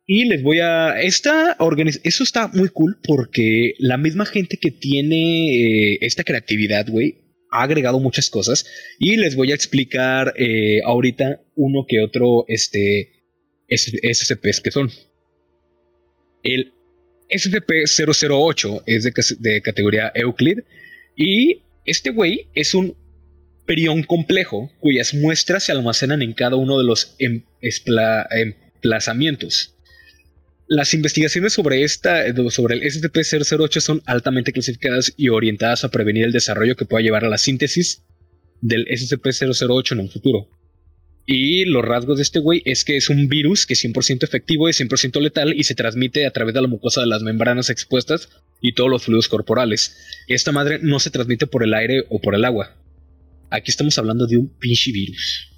[0.06, 1.00] Y les voy a.
[1.00, 1.56] Esta
[2.02, 7.16] Eso está muy cool porque la misma gente que tiene eh, esta creatividad, güey,
[7.50, 8.66] ha agregado muchas cosas.
[8.98, 13.12] Y les voy a explicar eh, ahorita uno que otro este,
[13.70, 14.90] SCPs que son.
[16.42, 16.74] El
[17.35, 20.61] SCP-008 es de, categoría Euclid.
[21.16, 22.97] Y este güey es un
[23.66, 29.75] perión complejo cuyas muestras se almacenan en cada uno de los em- emplazamientos.
[30.66, 36.33] Las investigaciones sobre, esta, sobre el SCP-008 son altamente clasificadas y orientadas a prevenir el
[36.33, 38.03] desarrollo que pueda llevar a la síntesis
[38.62, 40.49] del SCP-008 en un futuro.
[41.26, 44.68] Y los rasgos de este güey es que es un virus que es 100% efectivo,
[44.68, 48.28] es 100% letal y se transmite a través de la mucosa de las membranas expuestas
[48.60, 49.96] y todos los fluidos corporales.
[50.28, 52.76] Esta madre no se transmite por el aire o por el agua.
[53.48, 55.50] Aquí estamos hablando de un pinche virus.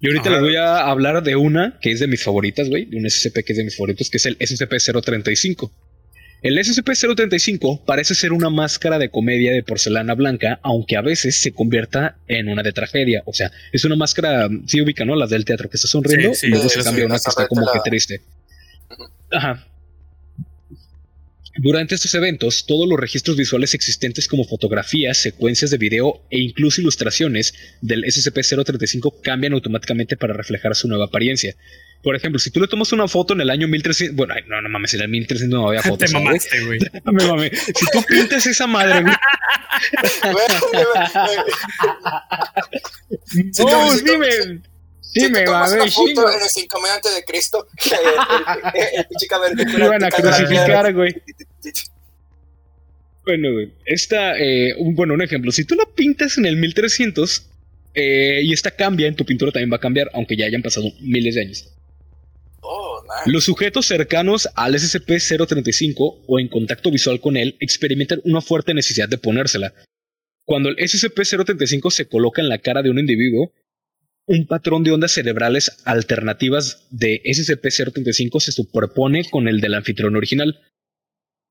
[0.00, 2.98] Y ahorita les voy a hablar de una que es de mis favoritas, güey, de
[2.98, 5.70] un SCP que es de mis favoritos, que es el SCP-035.
[6.44, 11.52] El SCP-035 parece ser una máscara de comedia de porcelana blanca, aunque a veces se
[11.52, 13.22] convierta en una de tragedia.
[13.24, 15.16] O sea, es una máscara, sí ubica, ¿no?
[15.16, 17.48] Las del teatro, que está sonriendo Sí, sí, y luego se cambia una que está
[17.48, 18.20] como la- que triste.
[19.32, 19.66] Ajá.
[21.56, 26.80] Durante estos eventos, todos los registros visuales existentes como fotografías, secuencias de video e incluso
[26.80, 31.54] ilustraciones del SCP-035 cambian automáticamente para reflejar su nueva apariencia.
[32.02, 34.68] Por ejemplo, si tú le tomas una foto en el año 1300, bueno, no, no
[34.68, 36.10] mames, en el 1300 no había Te fotos.
[36.10, 36.24] ¿sabes?
[36.24, 36.78] mamaste, güey.
[37.04, 37.50] No me mame.
[37.54, 39.14] Si tú pintas esa madre, güey.
[43.58, 44.62] No, dime.
[45.14, 47.68] Tú tomas mame, una foto en el antes de Cristo,
[49.56, 51.14] Te iban a crucificar, güey.
[53.24, 57.46] Bueno, güey, esta, eh, un, bueno, un ejemplo, si tú la pintas en el 1300
[57.94, 60.90] eh, y esta cambia, en tu pintura también va a cambiar, aunque ya hayan pasado
[61.00, 61.72] miles de años.
[62.60, 63.30] Oh, nice.
[63.30, 69.08] Los sujetos cercanos al SCP-035 o en contacto visual con él experimentan una fuerte necesidad
[69.08, 69.72] de ponérsela.
[70.44, 73.52] Cuando el SCP-035 se coloca en la cara de un individuo,
[74.26, 80.60] un patrón de ondas cerebrales alternativas de SCP-035 se superpone con el del anfitrión original,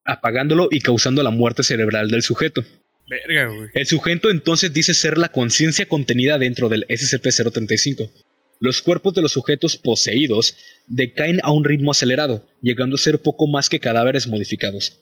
[0.04, 2.64] apagándolo y causando la muerte cerebral del sujeto.
[3.08, 3.70] Verga, güey.
[3.74, 8.10] El sujeto entonces dice ser la conciencia contenida dentro del SCP-035.
[8.60, 10.56] Los cuerpos de los sujetos poseídos
[10.88, 15.00] decaen a un ritmo acelerado, llegando a ser poco más que cadáveres modificados.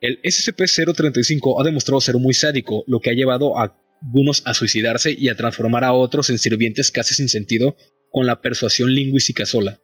[0.00, 5.14] El SCP-035 ha demostrado ser muy sádico, lo que ha llevado a algunos a suicidarse
[5.16, 7.76] y a transformar a otros en sirvientes casi sin sentido
[8.10, 9.80] con la persuasión lingüística sola.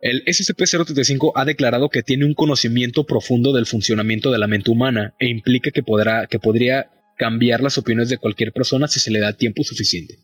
[0.00, 5.14] El SCP-035 ha declarado que tiene un conocimiento profundo del funcionamiento de la mente humana
[5.18, 9.20] e implica que, podrá, que podría cambiar las opiniones de cualquier persona si se le
[9.20, 10.18] da tiempo suficiente.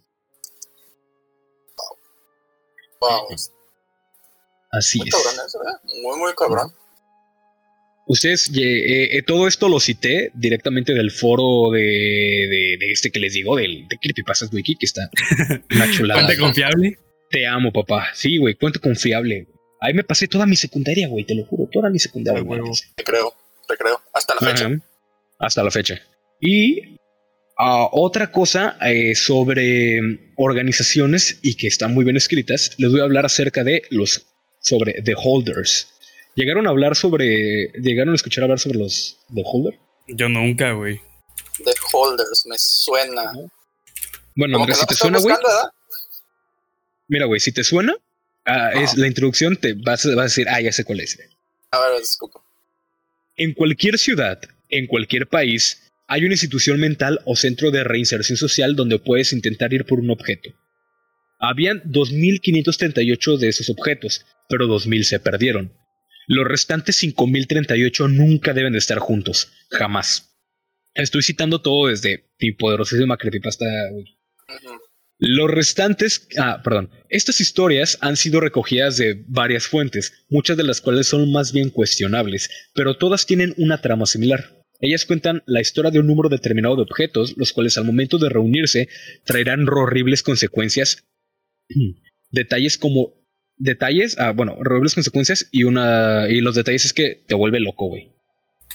[3.01, 3.29] Wow.
[4.71, 5.15] Así Muy es.
[5.15, 5.81] cabrón eso, ¿verdad?
[6.03, 6.75] Muy, muy cabrón.
[8.11, 13.21] Ustedes, eh, eh, todo esto lo cité directamente del foro de, de, de este que
[13.21, 15.09] les digo, del de Creepypastas Wiki, que está
[15.71, 16.25] una chulada.
[16.25, 16.99] Fuente confiable.
[17.31, 18.09] Te amo, papá.
[18.13, 19.47] Sí, güey, cuento confiable.
[19.81, 22.43] Ahí me pasé toda mi secundaria, güey, te lo juro, toda mi secundaria.
[22.43, 22.73] Huevo.
[22.97, 23.33] Te creo,
[23.69, 24.01] te creo.
[24.13, 24.67] Hasta la fecha.
[24.67, 24.77] Ajá.
[25.39, 26.03] Hasta la fecha.
[26.41, 26.99] Y
[27.57, 33.05] ah, otra cosa eh, sobre organizaciones y que están muy bien escritas, les voy a
[33.05, 34.27] hablar acerca de los
[34.61, 36.00] sobre The Holders.
[36.35, 37.73] ¿Llegaron a hablar sobre.
[37.81, 39.79] ¿Llegaron a escuchar hablar sobre los The Holder?
[40.09, 41.01] Yo nunca, güey.
[41.65, 43.33] The Holders, me suena.
[44.35, 45.35] Bueno, Andrés, si te suena, güey.
[47.09, 47.95] Mira, güey, si te suena,
[48.47, 49.01] ah, es Ajá.
[49.01, 51.19] la introducción, te vas, a- vas a decir, ah, ya sé cuál es.
[51.73, 52.41] A ver, disculpa.
[53.37, 58.77] En cualquier ciudad, en cualquier país, hay una institución mental o centro de reinserción social
[58.77, 60.51] donde puedes intentar ir por un objeto.
[61.41, 65.73] Habían 2.538 de esos objetos, pero 2.000 se perdieron.
[66.33, 70.39] Los restantes 5.038 nunca deben de estar juntos, jamás.
[70.95, 73.67] Estoy citando todo desde mi poderosísima creepypasta.
[75.19, 80.81] Los restantes, ah, perdón, estas historias han sido recogidas de varias fuentes, muchas de las
[80.81, 84.65] cuales son más bien cuestionables, pero todas tienen una trama similar.
[84.79, 88.29] Ellas cuentan la historia de un número determinado de objetos, los cuales al momento de
[88.29, 88.89] reunirse
[89.25, 91.09] traerán horribles consecuencias.
[92.31, 93.20] Detalles como
[93.61, 97.87] detalles, ah, bueno, horribles consecuencias y una y los detalles es que te vuelve loco,
[97.87, 98.09] güey.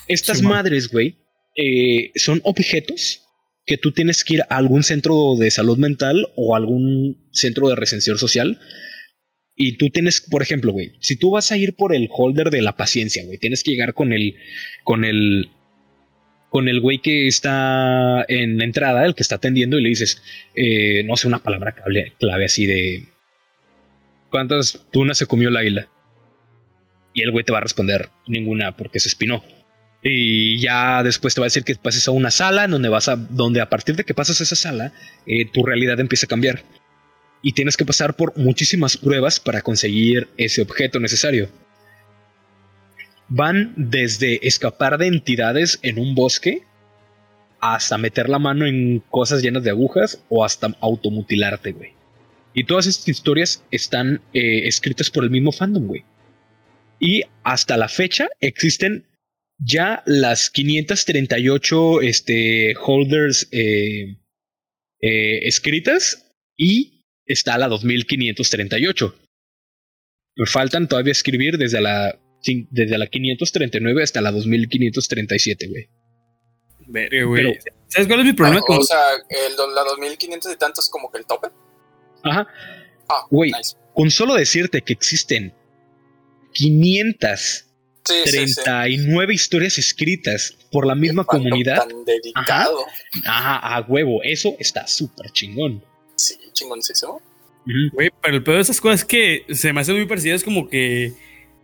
[0.08, 1.18] Estas madres, güey,
[1.58, 3.24] eh, son objetos
[3.66, 7.76] que tú tienes que ir a algún centro de salud mental o algún centro de
[7.76, 8.60] recensión social.
[9.56, 12.62] Y tú tienes, por ejemplo, güey, si tú vas a ir por el holder de
[12.62, 14.36] la paciencia, güey, tienes que llegar con el,
[14.84, 15.50] con el,
[16.50, 20.22] con el güey que está en la entrada, el que está atendiendo, y le dices,
[20.56, 23.15] eh, no sé, una palabra clave, clave así de,
[24.36, 25.88] ¿cuántas tunas se comió la águila?
[27.14, 29.46] Y el güey te va a responder, ninguna, porque se espinó.
[30.04, 33.16] Y ya después te va a decir que pases a una sala donde vas a,
[33.16, 34.92] donde a partir de que pasas a esa sala,
[35.26, 36.64] eh, tu realidad empieza a cambiar.
[37.42, 41.48] Y tienes que pasar por muchísimas pruebas para conseguir ese objeto necesario.
[43.30, 46.64] Van desde escapar de entidades en un bosque
[47.62, 51.95] hasta meter la mano en cosas llenas de agujas o hasta automutilarte, güey.
[52.56, 56.04] Y todas estas historias están eh, escritas por el mismo fandom, güey.
[57.00, 59.06] Y hasta la fecha existen
[59.58, 64.18] ya las 538 este, holders eh,
[65.02, 69.16] eh, escritas y está la 2538.
[70.38, 72.18] Me faltan todavía escribir desde la,
[72.72, 75.90] desde la 539 hasta la 2537, güey.
[76.88, 77.44] Verga, güey.
[77.44, 80.90] Pero- ¿Sabes cuál es mi problema Ah, con O sea, el, la 2500 y tantos
[80.90, 81.48] como que el tope.
[82.26, 82.48] Ajá.
[83.08, 83.52] Ah, Güey.
[83.52, 83.76] nice.
[83.94, 85.54] Con solo decirte que existen
[86.54, 87.62] 500
[88.08, 88.62] Sí, sí, sí.
[88.64, 91.88] 39 historias escritas por la misma Qué comunidad.
[91.88, 92.86] Tan dedicado.
[93.26, 94.22] Ajá, a huevo.
[94.24, 95.84] Eso está súper chingón.
[96.16, 97.14] Sí, chingoncísimo.
[97.62, 97.94] Ujú.
[97.94, 100.36] Güey, pero el peor de esas cosas es que se me hace muy parecido.
[100.36, 101.14] Es como que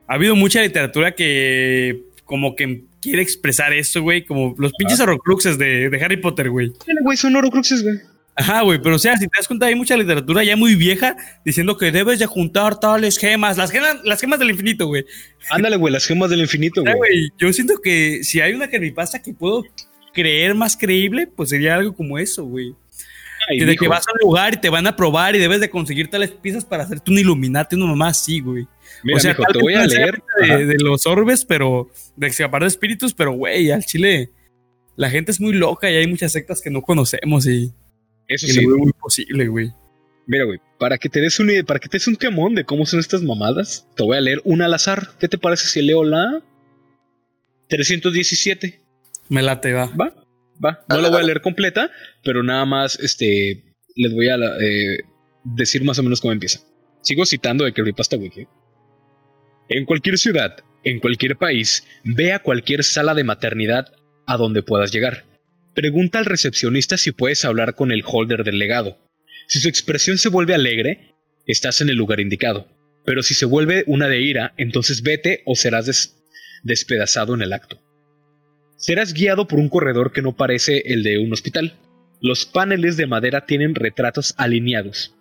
[0.07, 4.25] ha habido mucha literatura que como que quiere expresar esto, güey.
[4.25, 6.73] Como los pinches horrocruxes de, de Harry Potter, güey.
[7.03, 7.99] Güey, son horocruxes, güey.
[8.41, 11.15] Ajá, güey, pero o sea, si te das cuenta, hay mucha literatura ya muy vieja
[11.45, 15.05] diciendo que debes de juntar tales gemas, las gemas, las gemas del infinito, güey.
[15.51, 16.95] Ándale, güey, las gemas del infinito, güey.
[16.95, 19.63] güey, yo siento que si hay una creepypasta que puedo
[20.11, 22.73] creer más creíble, pues sería algo como eso, güey.
[23.47, 25.59] Ay, Que de que vas a un lugar y te van a probar y debes
[25.59, 28.67] de conseguir tales piezas para hacerte un Illuminati, una mamá así, güey.
[29.03, 30.19] Mira, o sea, mijo, te voy a leer.
[30.47, 34.31] De, de los orbes, pero de escapar de espíritus, pero güey, al chile
[34.95, 37.71] la gente es muy loca y hay muchas sectas que no conocemos y,
[38.31, 38.61] Eso y sí.
[38.61, 39.71] lo veo muy posible, güey.
[40.27, 42.85] Mira, güey, para que te des un para que te des un quemón de cómo
[42.85, 45.09] son estas mamadas, te voy a leer una al azar.
[45.19, 46.41] ¿Qué te parece si leo la
[47.67, 48.81] 317?
[49.29, 49.87] Me late, va.
[49.87, 50.15] ¿Va?
[50.63, 50.85] Va.
[50.89, 51.91] No la voy a leer completa,
[52.23, 53.63] pero nada más este
[53.95, 54.99] les voy a eh,
[55.43, 56.61] decir más o menos cómo empieza.
[57.01, 58.47] Sigo citando de Creepypasta Wiki.
[59.69, 63.91] En cualquier ciudad, en cualquier país, ve a cualquier sala de maternidad
[64.27, 65.25] a donde puedas llegar.
[65.73, 68.97] Pregunta al recepcionista si puedes hablar con el holder del legado.
[69.47, 71.13] Si su expresión se vuelve alegre,
[71.45, 72.67] estás en el lugar indicado.
[73.05, 76.17] Pero si se vuelve una de ira, entonces vete o serás des-
[76.63, 77.81] despedazado en el acto.
[78.77, 81.77] Serás guiado por un corredor que no parece el de un hospital.
[82.19, 85.15] Los paneles de madera tienen retratos alineados.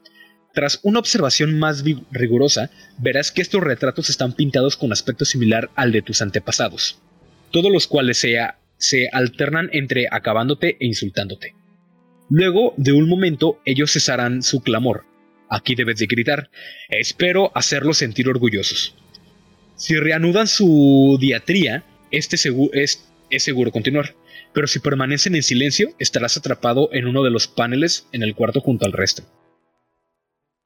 [0.53, 5.93] Tras una observación más rigurosa, verás que estos retratos están pintados con aspecto similar al
[5.93, 6.99] de tus antepasados,
[7.53, 8.37] todos los cuales se,
[8.81, 11.55] se alternan entre acabándote e insultándote.
[12.29, 15.05] Luego, de un momento, ellos cesarán su clamor.
[15.49, 16.51] Aquí debes de gritar.
[16.89, 18.95] Espero hacerlos sentir orgullosos.
[19.77, 24.15] Si reanudan su diatría, este es, es seguro continuar.
[24.53, 28.61] Pero si permanecen en silencio, estarás atrapado en uno de los paneles en el cuarto
[28.61, 29.23] junto al resto.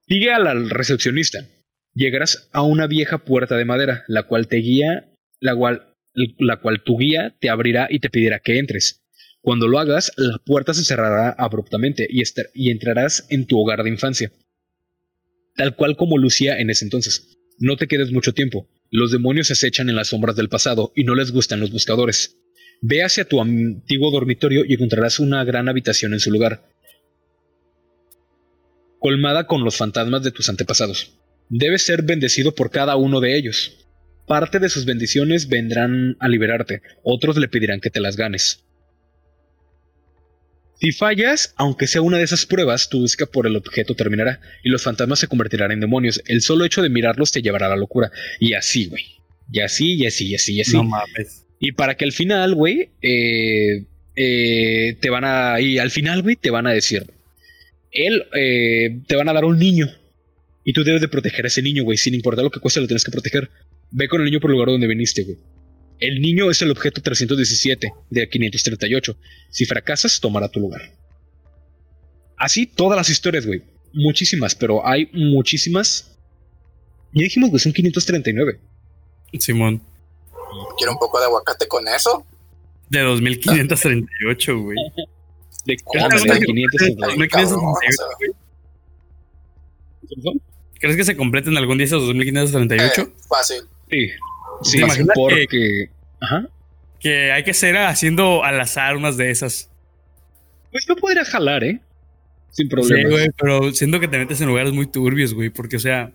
[0.07, 1.47] Sigue al recepcionista.
[1.95, 5.09] Llegarás a una vieja puerta de madera, la cual te guía,
[5.41, 9.05] la cual, la cual tu guía te abrirá y te pedirá que entres.
[9.41, 12.23] Cuando lo hagas, la puerta se cerrará abruptamente y,
[12.55, 14.33] y entrarás en tu hogar de infancia.
[15.57, 17.39] Tal cual como lucía en ese entonces.
[17.59, 18.69] No te quedes mucho tiempo.
[18.91, 22.39] Los demonios se acechan en las sombras del pasado y no les gustan los buscadores.
[22.81, 26.65] Ve hacia tu antiguo dormitorio y encontrarás una gran habitación en su lugar,
[28.99, 31.19] colmada con los fantasmas de tus antepasados.
[31.49, 33.84] Debes ser bendecido por cada uno de ellos.
[34.27, 38.65] Parte de sus bendiciones vendrán a liberarte, otros le pedirán que te las ganes.
[40.81, 44.71] Si fallas, aunque sea una de esas pruebas, tu búsqueda por el objeto terminará y
[44.71, 46.21] los fantasmas se convertirán en demonios.
[46.27, 48.11] El solo hecho de mirarlos te llevará a la locura.
[48.41, 49.05] Y así, güey.
[49.53, 50.73] Y así, y así, y así, y así.
[50.73, 51.47] No mames.
[51.61, 53.85] Y para que al final, güey, eh,
[54.17, 55.61] eh, te van a.
[55.61, 57.07] Y al final, güey, te van a decir.
[57.91, 59.89] Él, eh, te van a dar un niño.
[60.65, 61.97] Y tú debes de proteger a ese niño, güey.
[61.97, 63.49] Sin importar lo que cueste, lo tienes que proteger.
[63.91, 65.39] Ve con el niño por el lugar donde viniste, güey.
[66.01, 69.17] El niño es el objeto 317 de 538.
[69.51, 70.93] Si fracasas, tomará tu lugar.
[72.37, 73.63] Así todas las historias, güey.
[73.93, 76.17] Muchísimas, pero hay muchísimas.
[77.13, 78.61] Ya dijimos, güey, son 539.
[79.39, 79.83] Simón.
[80.77, 82.27] Quiero un poco de aguacate con eso.
[82.89, 84.77] De 2538, güey.
[85.65, 86.69] De, ándale, está de bien.
[86.69, 87.23] 539.
[87.23, 88.31] Ay, cabrón, 2538, güey.
[90.11, 90.43] ¿Perdón?
[90.79, 93.01] ¿Crees que se completen algún día esos 2538?
[93.01, 93.63] Eh, fácil.
[94.63, 95.91] Sí, sí, ¿Te imaginas porque...
[96.21, 96.49] Ajá.
[97.01, 99.71] Que hay que ser haciendo al azar unas de esas.
[100.73, 101.81] Pues yo podría jalar, ¿eh?
[102.51, 103.11] Sin Sí, problema.
[103.11, 106.13] güey, pero siento que te metes en lugares muy turbios, güey, porque, o sea...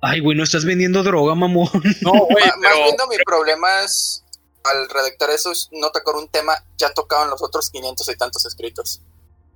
[0.00, 1.68] Ay, güey, no estás vendiendo droga, mamón.
[2.02, 4.24] No, güey, Ma- Más viendo mi problema es
[4.64, 8.16] al redactar eso es no tocar un tema ya tocado en los otros 500 y
[8.16, 9.02] tantos escritos.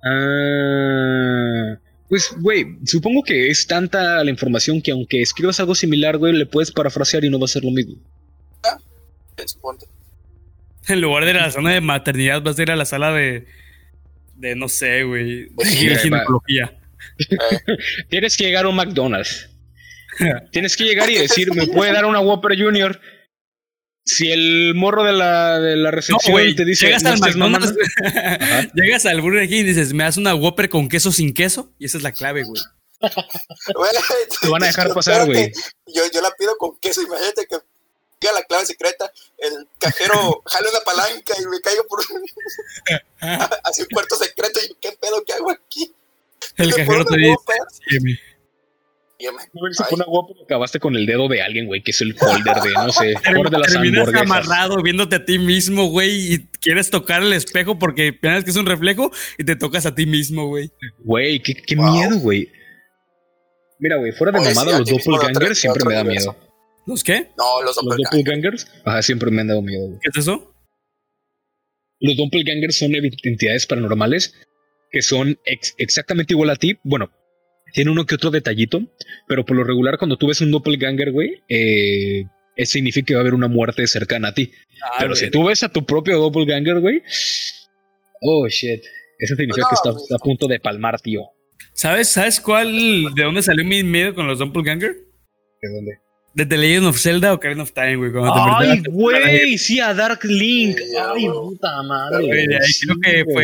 [0.03, 1.77] Ah,
[2.09, 6.47] pues, güey, supongo que es tanta la información que aunque escribas algo similar, güey, le
[6.47, 7.95] puedes parafrasear y no va a ser lo mismo.
[9.37, 9.85] En su punto.
[10.87, 13.13] En lugar de ir a la zona de maternidad, vas a ir a la sala
[13.13, 13.45] de...
[14.35, 15.49] De, no sé, güey.
[15.49, 16.77] De ginecología.
[17.19, 17.77] Eh,
[18.09, 19.49] Tienes que llegar a un McDonald's.
[20.51, 22.99] Tienes que llegar y decir, ¿me puede dar una Whopper Junior?
[24.09, 27.19] Si el morro de la, de la No, recepción güey, te dice, llegas "No al
[27.19, 27.81] McDonald's, mamando".
[28.39, 28.67] Ajá.
[28.73, 31.85] llegas al Burger King y dices, me das una Whopper con queso sin queso, y
[31.85, 32.61] esa es la clave, güey.
[34.41, 35.51] Te van a dejar pasar, güey.
[35.87, 37.01] Yo, yo la pido con queso.
[37.01, 37.57] Imagínate que
[38.19, 39.09] diga la clave secreta.
[39.37, 42.01] El cajero jale una palanca y me caigo por
[43.63, 44.59] así un cuarto secreto.
[44.63, 45.93] Y yo, ¿qué pedo que hago aquí?
[46.57, 47.37] El ¿Le cajero te dice,
[49.19, 52.01] yo me, se pone guapo que acabaste con el dedo de alguien, güey, que es
[52.01, 54.21] el holder de, no sé, holder de las Terminas hamburguesas.
[54.25, 58.55] amarrado viéndote a ti mismo, güey, y quieres tocar el espejo porque piensas que es
[58.57, 60.71] un reflejo y te tocas a ti mismo, güey.
[60.99, 61.91] Güey, qué, qué Wow.
[61.91, 62.49] miedo, güey.
[63.79, 66.01] Mira, güey, fuera de Oye, mamada, sí, los otro- doppelgangers de siempre otro me da
[66.01, 66.31] universo.
[66.33, 66.49] miedo.
[66.87, 67.27] ¿Los qué?
[67.37, 68.09] no, los Los doppelgangers.
[68.11, 69.99] doppelgangers, ajá, siempre me han dado miedo, güey.
[70.01, 70.53] ¿Qué es eso?
[71.99, 74.33] Los doppelgangers son entidades paranormales
[74.91, 76.77] que son ex- exactamente igual a ti.
[76.83, 77.11] Bueno,
[77.73, 78.81] tiene uno que otro detallito,
[79.27, 83.19] pero por lo regular cuando tú ves un doppelganger, güey, eh, eso significa que va
[83.19, 84.51] a haber una muerte cercana a ti.
[84.99, 87.01] pero si tú ves a tu propio doppelganger, güey,
[88.21, 88.83] oh shit,
[89.17, 91.21] eso significa No, que está a punto de palmar, tío.
[91.73, 93.13] ¿Sabes, ¿Sabes cuál?
[93.15, 94.91] ¿De dónde salió mi miedo con los Doppelganger?
[94.91, 95.99] ¿De dónde?
[96.39, 98.11] ¿De The Legend of Zelda o Ocarina of Time, güey?
[98.33, 100.77] Ay, güey, sí, a Dark Link.
[100.77, 101.37] Sí, Ay, güey.
[101.49, 102.25] puta madre.
[102.25, 103.33] Güey, de ahí sí, creo que güey.
[103.33, 103.43] fue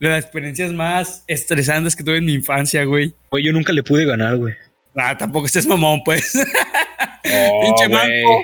[0.00, 3.14] de las experiencias más estresantes que tuve en mi infancia, güey.
[3.30, 4.52] Güey, yo nunca le pude ganar, güey.
[4.94, 6.34] Ah, tampoco estés mamón, pues.
[6.36, 8.22] Oh, Pinche güey.
[8.22, 8.42] manco.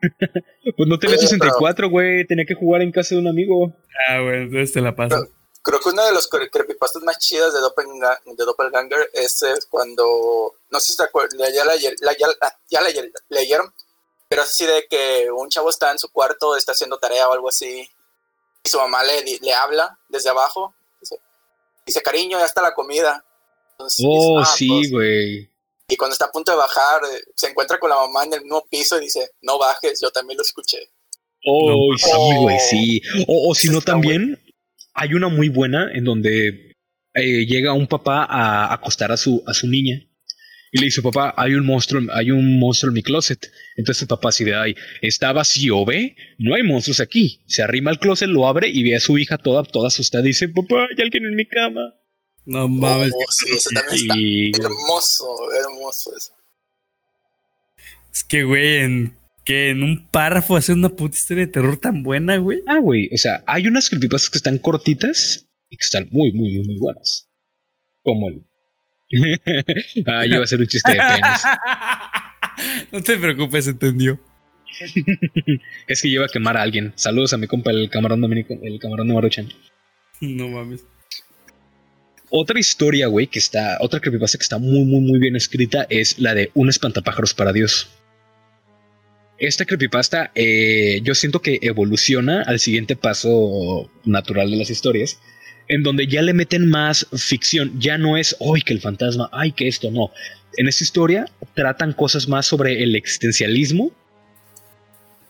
[0.78, 2.26] Pues no tenía Oye, 64, güey.
[2.26, 3.76] Tenía que jugar en casa de un amigo.
[4.08, 5.28] Ah, bueno, entonces te la paso.
[5.62, 9.54] Creo que uno de los cre- creepypastas más chidas de, Doppelga- de Doppelganger es eh,
[9.70, 10.04] cuando,
[10.74, 12.88] no sé si te acuerdas, ya, la, la- ya, la- ya la
[13.30, 13.72] leyeron,
[14.28, 17.32] pero es así de que un chavo está en su cuarto, está haciendo tarea o
[17.32, 17.88] algo así,
[18.64, 21.16] y su mamá le, le habla desde abajo, dice,
[21.86, 23.24] dice, cariño, ya está la comida.
[23.72, 25.50] Entonces, Oh, dice, "Ah, sí, pues", güey.
[25.88, 28.40] y cuando está a punto de bajar, eh, se encuentra con la mamá en el
[28.42, 30.78] mismo piso y dice, no bajes, yo también lo escuché.
[31.46, 31.98] Oh, No.
[31.98, 33.02] sí, güey, sí.
[33.28, 34.40] O, o si no, también
[34.94, 36.72] hay una muy buena en donde
[37.14, 40.00] eh, llega un papá a acostar a su, a su niña.
[40.74, 43.48] Y le dice, papá, hay un monstruo, hay un monstruo en mi closet.
[43.76, 46.16] Entonces el papá así de, ay, está vacío, ¿ve?
[46.36, 47.40] No hay monstruos aquí.
[47.46, 50.24] Se arrima al closet, lo abre y ve a su hija toda, toda asustada.
[50.24, 51.94] Y dice, papá, hay alguien en mi cama.
[52.44, 53.12] No mames.
[53.14, 55.24] Oh, Y, hermoso,
[55.64, 56.32] hermoso eso.
[58.12, 62.02] Es que, güey, en, que en un párrafo hacer una puta historia de terror tan
[62.02, 62.62] buena, güey.
[62.66, 66.58] Ah, güey, o sea, hay unas creepypastas que están cortitas y que están muy, muy,
[66.64, 67.30] muy buenas.
[68.02, 68.44] Como el.
[70.06, 71.42] Ah, iba a ser un chiste de penes.
[72.92, 74.20] no te preocupes, entendió.
[75.88, 76.92] es que lleva a quemar a alguien.
[76.96, 79.48] Saludos a mi compa, el camarón dominico, el camarón Maruchan.
[80.20, 80.84] No mames.
[82.30, 86.18] Otra historia, güey, que está, otra creepypasta que está muy, muy, muy bien escrita es
[86.18, 87.90] la de Un espantapájaros para Dios.
[89.38, 95.20] Esta creepypasta, eh, yo siento que evoluciona al siguiente paso natural de las historias,
[95.68, 97.78] en donde ya le meten más ficción.
[97.80, 99.28] Ya no es, ¡ay, que el fantasma!
[99.32, 99.90] ¡ay, que esto!
[99.90, 100.10] No.
[100.56, 103.92] En esta historia tratan cosas más sobre el existencialismo,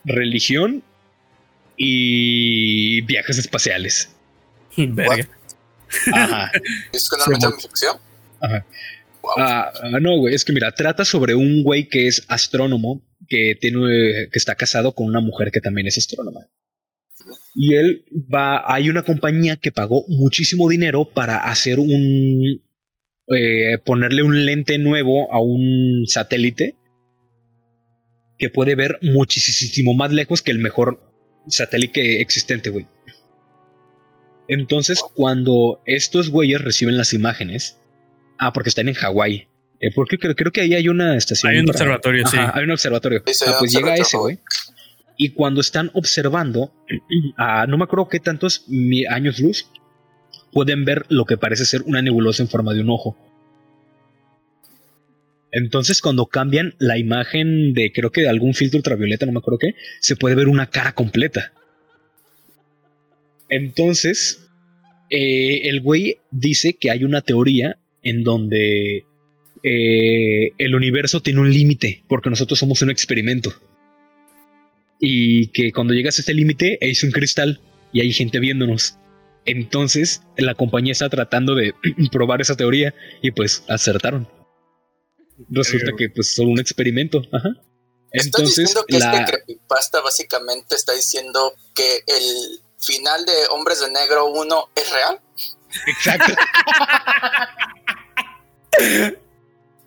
[0.04, 0.82] religión
[1.76, 4.10] y viajes espaciales.
[4.76, 5.28] Verga.
[6.12, 6.50] Ajá.
[6.92, 7.54] ¿Es que no me Simón.
[7.56, 7.96] mi ficción?
[8.40, 8.66] Ajá.
[9.22, 9.32] Wow.
[9.38, 13.56] Ah, ah, no, güey, es que mira, trata sobre un güey que es astrónomo, que
[13.58, 16.46] tiene, que está casado con una mujer que también es astrónoma.
[17.54, 22.60] Y él va, hay una compañía que pagó muchísimo dinero para hacer un,
[23.28, 26.76] eh, ponerle un lente nuevo a un satélite
[28.38, 31.00] que puede ver muchísimo más lejos que el mejor
[31.46, 32.86] satélite existente, güey.
[34.48, 37.78] Entonces, cuando estos güeyes reciben las imágenes,
[38.38, 39.48] ah, porque están en Hawái,
[39.80, 41.52] eh, porque creo, creo que ahí hay una estación.
[41.52, 42.36] Hay un para- observatorio, sí.
[42.38, 43.22] Hay un observatorio.
[43.26, 44.38] Sí, Ah, pues llega ese, güey.
[45.16, 46.72] Y cuando están observando,
[47.36, 48.66] a no me acuerdo qué tantos
[49.08, 49.68] años luz,
[50.52, 53.16] pueden ver lo que parece ser una nebulosa en forma de un ojo.
[55.50, 59.58] Entonces, cuando cambian la imagen de, creo que de algún filtro ultravioleta, no me acuerdo
[59.58, 61.52] qué, se puede ver una cara completa.
[63.48, 64.48] Entonces,
[65.10, 69.04] eh, el güey dice que hay una teoría en donde
[69.62, 73.52] eh, el universo tiene un límite, porque nosotros somos un experimento.
[75.06, 77.60] Y que cuando llegas a este límite es un cristal
[77.92, 78.96] y hay gente viéndonos.
[79.44, 81.74] Entonces, la compañía está tratando de
[82.12, 84.28] probar esa teoría y pues acertaron.
[85.50, 87.22] Resulta Verga, que pues solo un experimento.
[87.32, 87.50] Ajá.
[88.12, 89.12] Estoy Entonces, diciendo que la...
[89.12, 95.20] este creepypasta básicamente está diciendo que el final de Hombres de Negro 1 es real.
[95.86, 96.32] Exacto.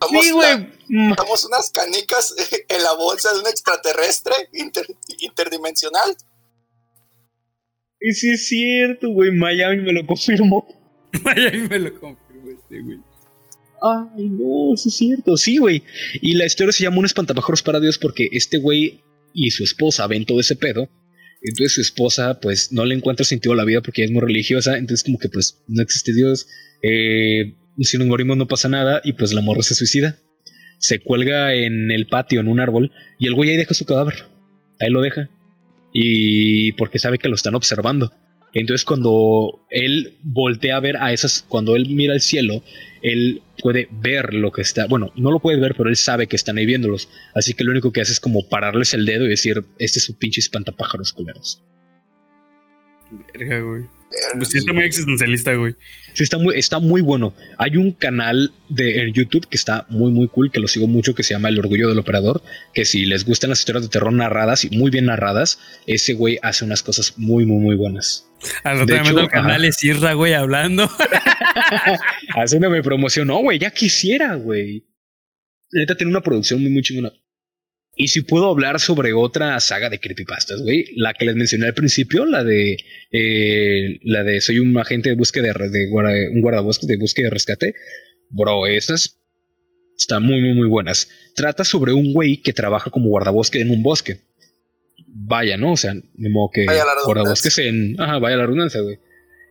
[0.10, 0.77] Sí, güey.
[0.90, 2.34] Mm, somos unas canicas
[2.70, 4.88] en la bolsa de un extraterrestre inter-
[5.20, 6.16] interdimensional.
[8.00, 9.32] Y sí es cierto, güey.
[9.32, 10.68] Miami me lo confirmó.
[11.14, 13.00] Y me lo confirmó este, güey.
[13.82, 15.38] Ay, no, sí es cierto.
[15.38, 15.84] Sí, güey.
[16.22, 19.02] Y la historia se llama Un espantapájaros para Dios porque este güey
[19.34, 20.90] y su esposa ven todo ese pedo.
[21.42, 24.22] Entonces su esposa, pues, no le encuentra sentido a la vida porque ella es muy
[24.22, 24.78] religiosa.
[24.78, 26.48] Entonces, como que, pues, no existe Dios.
[26.82, 29.02] Eh, si nos morimos no pasa nada.
[29.04, 30.18] Y pues la morra se suicida.
[30.78, 34.26] Se cuelga en el patio, en un árbol, y el güey ahí deja su cadáver.
[34.80, 35.30] Ahí lo deja.
[35.94, 38.12] Y porque sabe que lo están observando.
[38.54, 42.64] Entonces cuando él voltea a ver a esas, cuando él mira al cielo,
[43.02, 46.36] él puede ver lo que está, bueno, no lo puede ver, pero él sabe que
[46.36, 47.10] están ahí viéndolos.
[47.36, 50.10] Así que lo único que hace es como pararles el dedo y decir, este es
[50.10, 51.64] un pinche espantapájaros culeros.
[53.34, 53.97] Verga, güey.
[54.36, 55.76] Pues sí está muy existencialista, güey.
[56.14, 57.34] Sí, está muy, está muy bueno.
[57.58, 61.14] Hay un canal de en YouTube que está muy, muy cool, que lo sigo mucho,
[61.14, 62.42] que se llama El Orgullo del Operador.
[62.74, 66.40] Que si les gustan las historias de terror narradas y muy bien narradas, ese güey
[66.42, 68.28] hace unas cosas muy, muy, muy buenas.
[68.64, 70.90] Al otro hecho, el canal es Irra, güey, hablando.
[72.36, 73.28] Haciéndome promoción.
[73.28, 74.86] No, güey, ya quisiera, güey.
[75.72, 77.12] Neta tiene una producción muy, muy chingona.
[78.00, 81.74] Y si puedo hablar sobre otra saga de creepypastas, güey, la que les mencioné al
[81.74, 82.78] principio, la de
[83.12, 87.28] eh, la de soy un agente de búsqueda de, de guarda- un guardabosques de búsqueda
[87.28, 87.74] y rescate,
[88.30, 89.20] bro, esas
[89.98, 91.10] están muy, muy, muy buenas.
[91.36, 94.22] Trata sobre un güey que trabaja como guardabosque en un bosque.
[95.08, 95.72] Vaya, ¿no?
[95.72, 98.00] O sea, de modo que Vaya guardabosques en.
[98.00, 99.00] Ajá, vaya la redundancia, güey.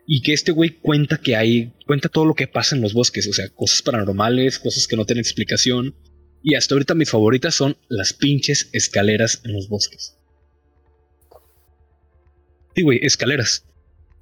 [0.06, 3.26] Y que este güey cuenta que hay, cuenta todo lo que pasa en los bosques,
[3.26, 5.96] o sea, cosas paranormales, cosas que no tienen explicación.
[6.42, 10.16] Y hasta ahorita mis favoritas son las pinches escaleras en los bosques.
[12.74, 13.64] Sí, güey, escaleras.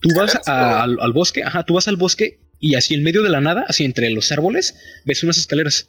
[0.00, 3.22] Tú vas a- al, al bosque, ajá, tú vas al bosque y así en medio
[3.22, 5.88] de la nada, así entre los árboles, ves unas escaleras.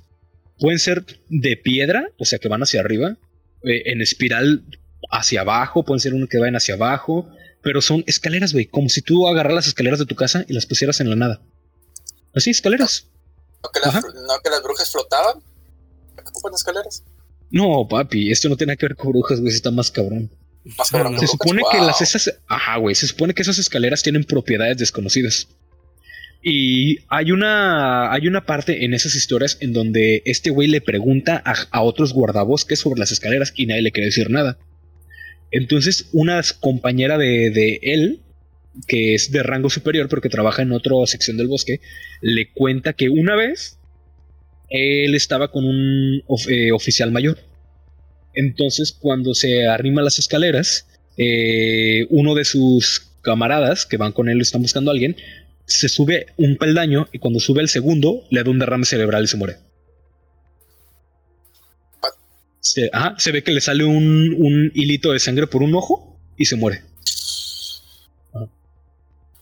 [0.59, 3.17] Pueden ser de piedra, o sea, que van hacia arriba,
[3.63, 4.63] eh, en espiral
[5.11, 7.30] hacia abajo, pueden ser uno que vayan hacia abajo,
[7.61, 10.65] pero son escaleras, güey, como si tú agarraras las escaleras de tu casa y las
[10.65, 11.41] pusieras en la nada.
[12.34, 13.07] Así, escaleras.
[13.63, 14.01] ¿No que, las, Ajá.
[14.01, 15.41] no que las brujas flotaban?
[16.52, 17.04] ¿Para qué ocupan escaleras?
[17.52, 20.32] No, papi, esto no tiene nada que ver con brujas, güey, está más cabrón.
[20.78, 21.20] Más cabrón no.
[21.20, 21.32] Se brujas.
[21.32, 21.86] supone que Wow.
[21.88, 25.48] las esas, ajá, güey, se supone que esas escaleras tienen propiedades desconocidas.
[26.41, 31.41] Y hay una, hay una parte en esas historias en donde este güey le pregunta
[31.43, 34.58] a, a otros guardabosques sobre las escaleras y nadie le quiere decir nada.
[35.52, 38.22] Entonces, una compañera de, de él,
[38.88, 41.80] que es de rango superior, pero que trabaja en otra sección del bosque,
[42.22, 43.74] le cuenta que una vez
[44.70, 47.38] él estaba con un of- eh, oficial mayor.
[48.34, 50.88] Entonces, cuando se arrima a las escaleras,
[51.18, 55.16] eh, uno de sus camaradas que van con él, están buscando a alguien,
[55.66, 59.28] se sube un peldaño y cuando sube el segundo, le da un derrame cerebral y
[59.28, 59.55] se muere.
[62.59, 66.20] Se, ajá, se ve que le sale un, un hilito de sangre por un ojo
[66.38, 66.82] y se muere.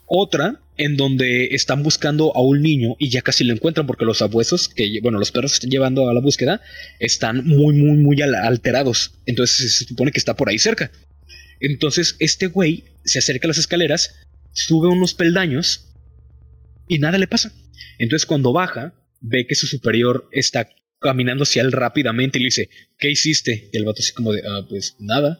[0.05, 4.21] Otra en donde están buscando a un niño y ya casi lo encuentran porque los
[4.21, 6.61] abuesos, que bueno, los perros están llevando a la búsqueda,
[6.99, 9.13] están muy, muy, muy al- alterados.
[9.25, 10.91] Entonces se supone que está por ahí cerca.
[11.59, 14.15] Entonces este güey se acerca a las escaleras,
[14.51, 15.93] sube unos peldaños
[16.87, 17.53] y nada le pasa.
[17.99, 20.67] Entonces cuando baja, ve que su superior está
[20.99, 23.69] caminando hacia él rápidamente y le dice, ¿qué hiciste?
[23.71, 25.39] Y el vato así como de, "Ah, pues nada.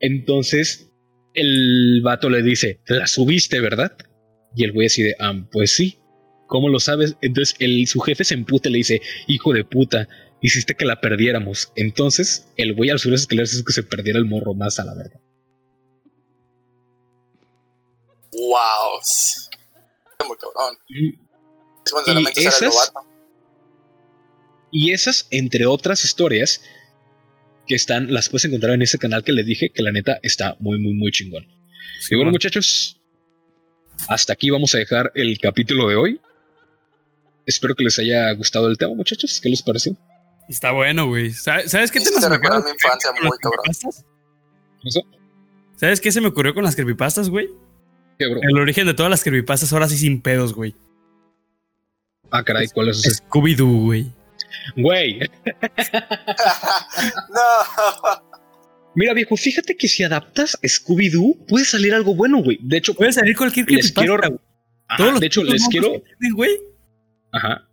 [0.00, 0.87] Entonces
[1.34, 3.96] el vato le dice, la subiste, ¿verdad?
[4.56, 5.98] Y el güey así de, "Ah, pues sí.
[6.46, 7.16] ¿Cómo lo sabes?
[7.20, 10.08] Entonces el, su jefe se emputa y le dice, hijo de puta,
[10.40, 11.72] hiciste que la perdiéramos.
[11.76, 14.84] Entonces el güey al subir las escaleras hizo que se perdiera el morro más a
[14.84, 15.20] la verga.
[18.32, 19.00] Wow.
[20.26, 20.76] Muy cabrón.
[20.88, 21.14] Y-
[22.36, 22.92] Es esas-.
[24.70, 26.62] Y esas, entre otras historias,
[27.68, 30.56] que están, las puedes encontrar en ese canal que les dije, que la neta está
[30.58, 31.46] muy, muy, muy chingón.
[32.10, 33.00] y bueno, muchachos,
[34.08, 36.20] hasta aquí vamos a dejar el capítulo de hoy.
[37.46, 39.40] Espero que les haya gustado el tema, muchachos.
[39.42, 39.96] ¿Qué les pareció?
[40.48, 41.30] Está bueno, güey.
[41.32, 43.60] ¿Sabes qué Sí, temas te me mi infancia con muy las cabrón.
[43.64, 44.04] creepypastas?
[44.84, 45.00] ¿Eso?
[45.76, 47.48] ¿Sabes qué se me ocurrió con las creepypastas, güey?
[48.18, 48.40] ¿Qué, bro?
[48.42, 50.74] El origen de todas las creepypastas ahora sí sin pedos, güey.
[52.30, 53.22] Ah, caray, ¿cuál es ese?
[53.22, 54.12] Scooby-Doo, güey.
[54.76, 55.18] Güey,
[57.30, 58.22] no.
[58.94, 62.58] mira, viejo, fíjate que si adaptas Scooby-Doo, puede salir algo bueno, güey.
[62.62, 64.00] De hecho, Puede salir cualquier les creepypasta.
[64.00, 64.16] quiero.
[64.28, 64.40] güey.
[64.88, 65.92] Ajá, Todos los de hecho, les quiero.
[65.92, 66.50] que tienen, güey.
[67.32, 67.68] Ajá.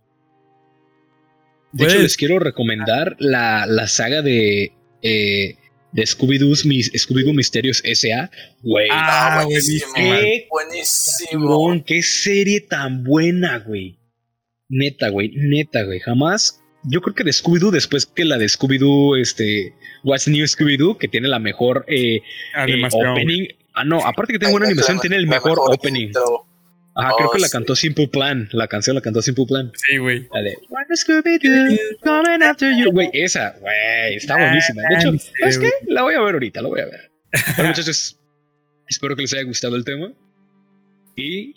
[1.72, 4.72] De hecho, Puedes- les quiero recomendar la, la saga de,
[5.02, 5.56] eh,
[5.92, 8.30] de Scooby-Doo mis, Scooby Misterios S.A.
[8.62, 9.92] Güey, Ah, Ah, buenísimo.
[9.94, 11.84] qué Buenísimo.
[11.86, 13.98] qué serie tan buena, güey.
[14.68, 16.00] Neta, güey, neta, güey.
[16.00, 16.60] Jamás.
[16.88, 19.74] Yo creo que de Scooby-Doo, después que la de Scooby-Doo, este.
[20.04, 22.22] What's New Scooby-Doo, que tiene la mejor eh, eh,
[22.54, 23.08] Animación.
[23.08, 23.48] opening.
[23.74, 26.06] Ah, no, aparte que tiene buena animación, la- tiene el mejor opening.
[26.06, 26.46] intro.
[26.98, 27.52] Ajá, creo Oh, que la sí.
[27.52, 28.48] cantó Simple Plan.
[28.52, 29.70] La canción la cantó Simple Plan.
[29.74, 30.26] Sí, güey.
[30.94, 32.90] Scooby-Doo coming after you.
[32.92, 34.82] Güey, esa, güey, está buenísima.
[34.88, 35.70] De hecho, ¿sabes qué?
[35.88, 37.10] La voy a ver ahorita, la voy a ver.
[37.56, 38.18] Bueno, muchachos,
[38.88, 40.12] espero que les haya gustado el tema.
[41.16, 41.54] Y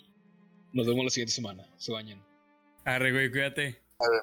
[0.72, 1.64] nos vemos la siguiente semana.
[1.78, 2.22] Se bañan.
[2.84, 3.80] Arre, güey, cuídate.
[3.98, 4.20] A ver,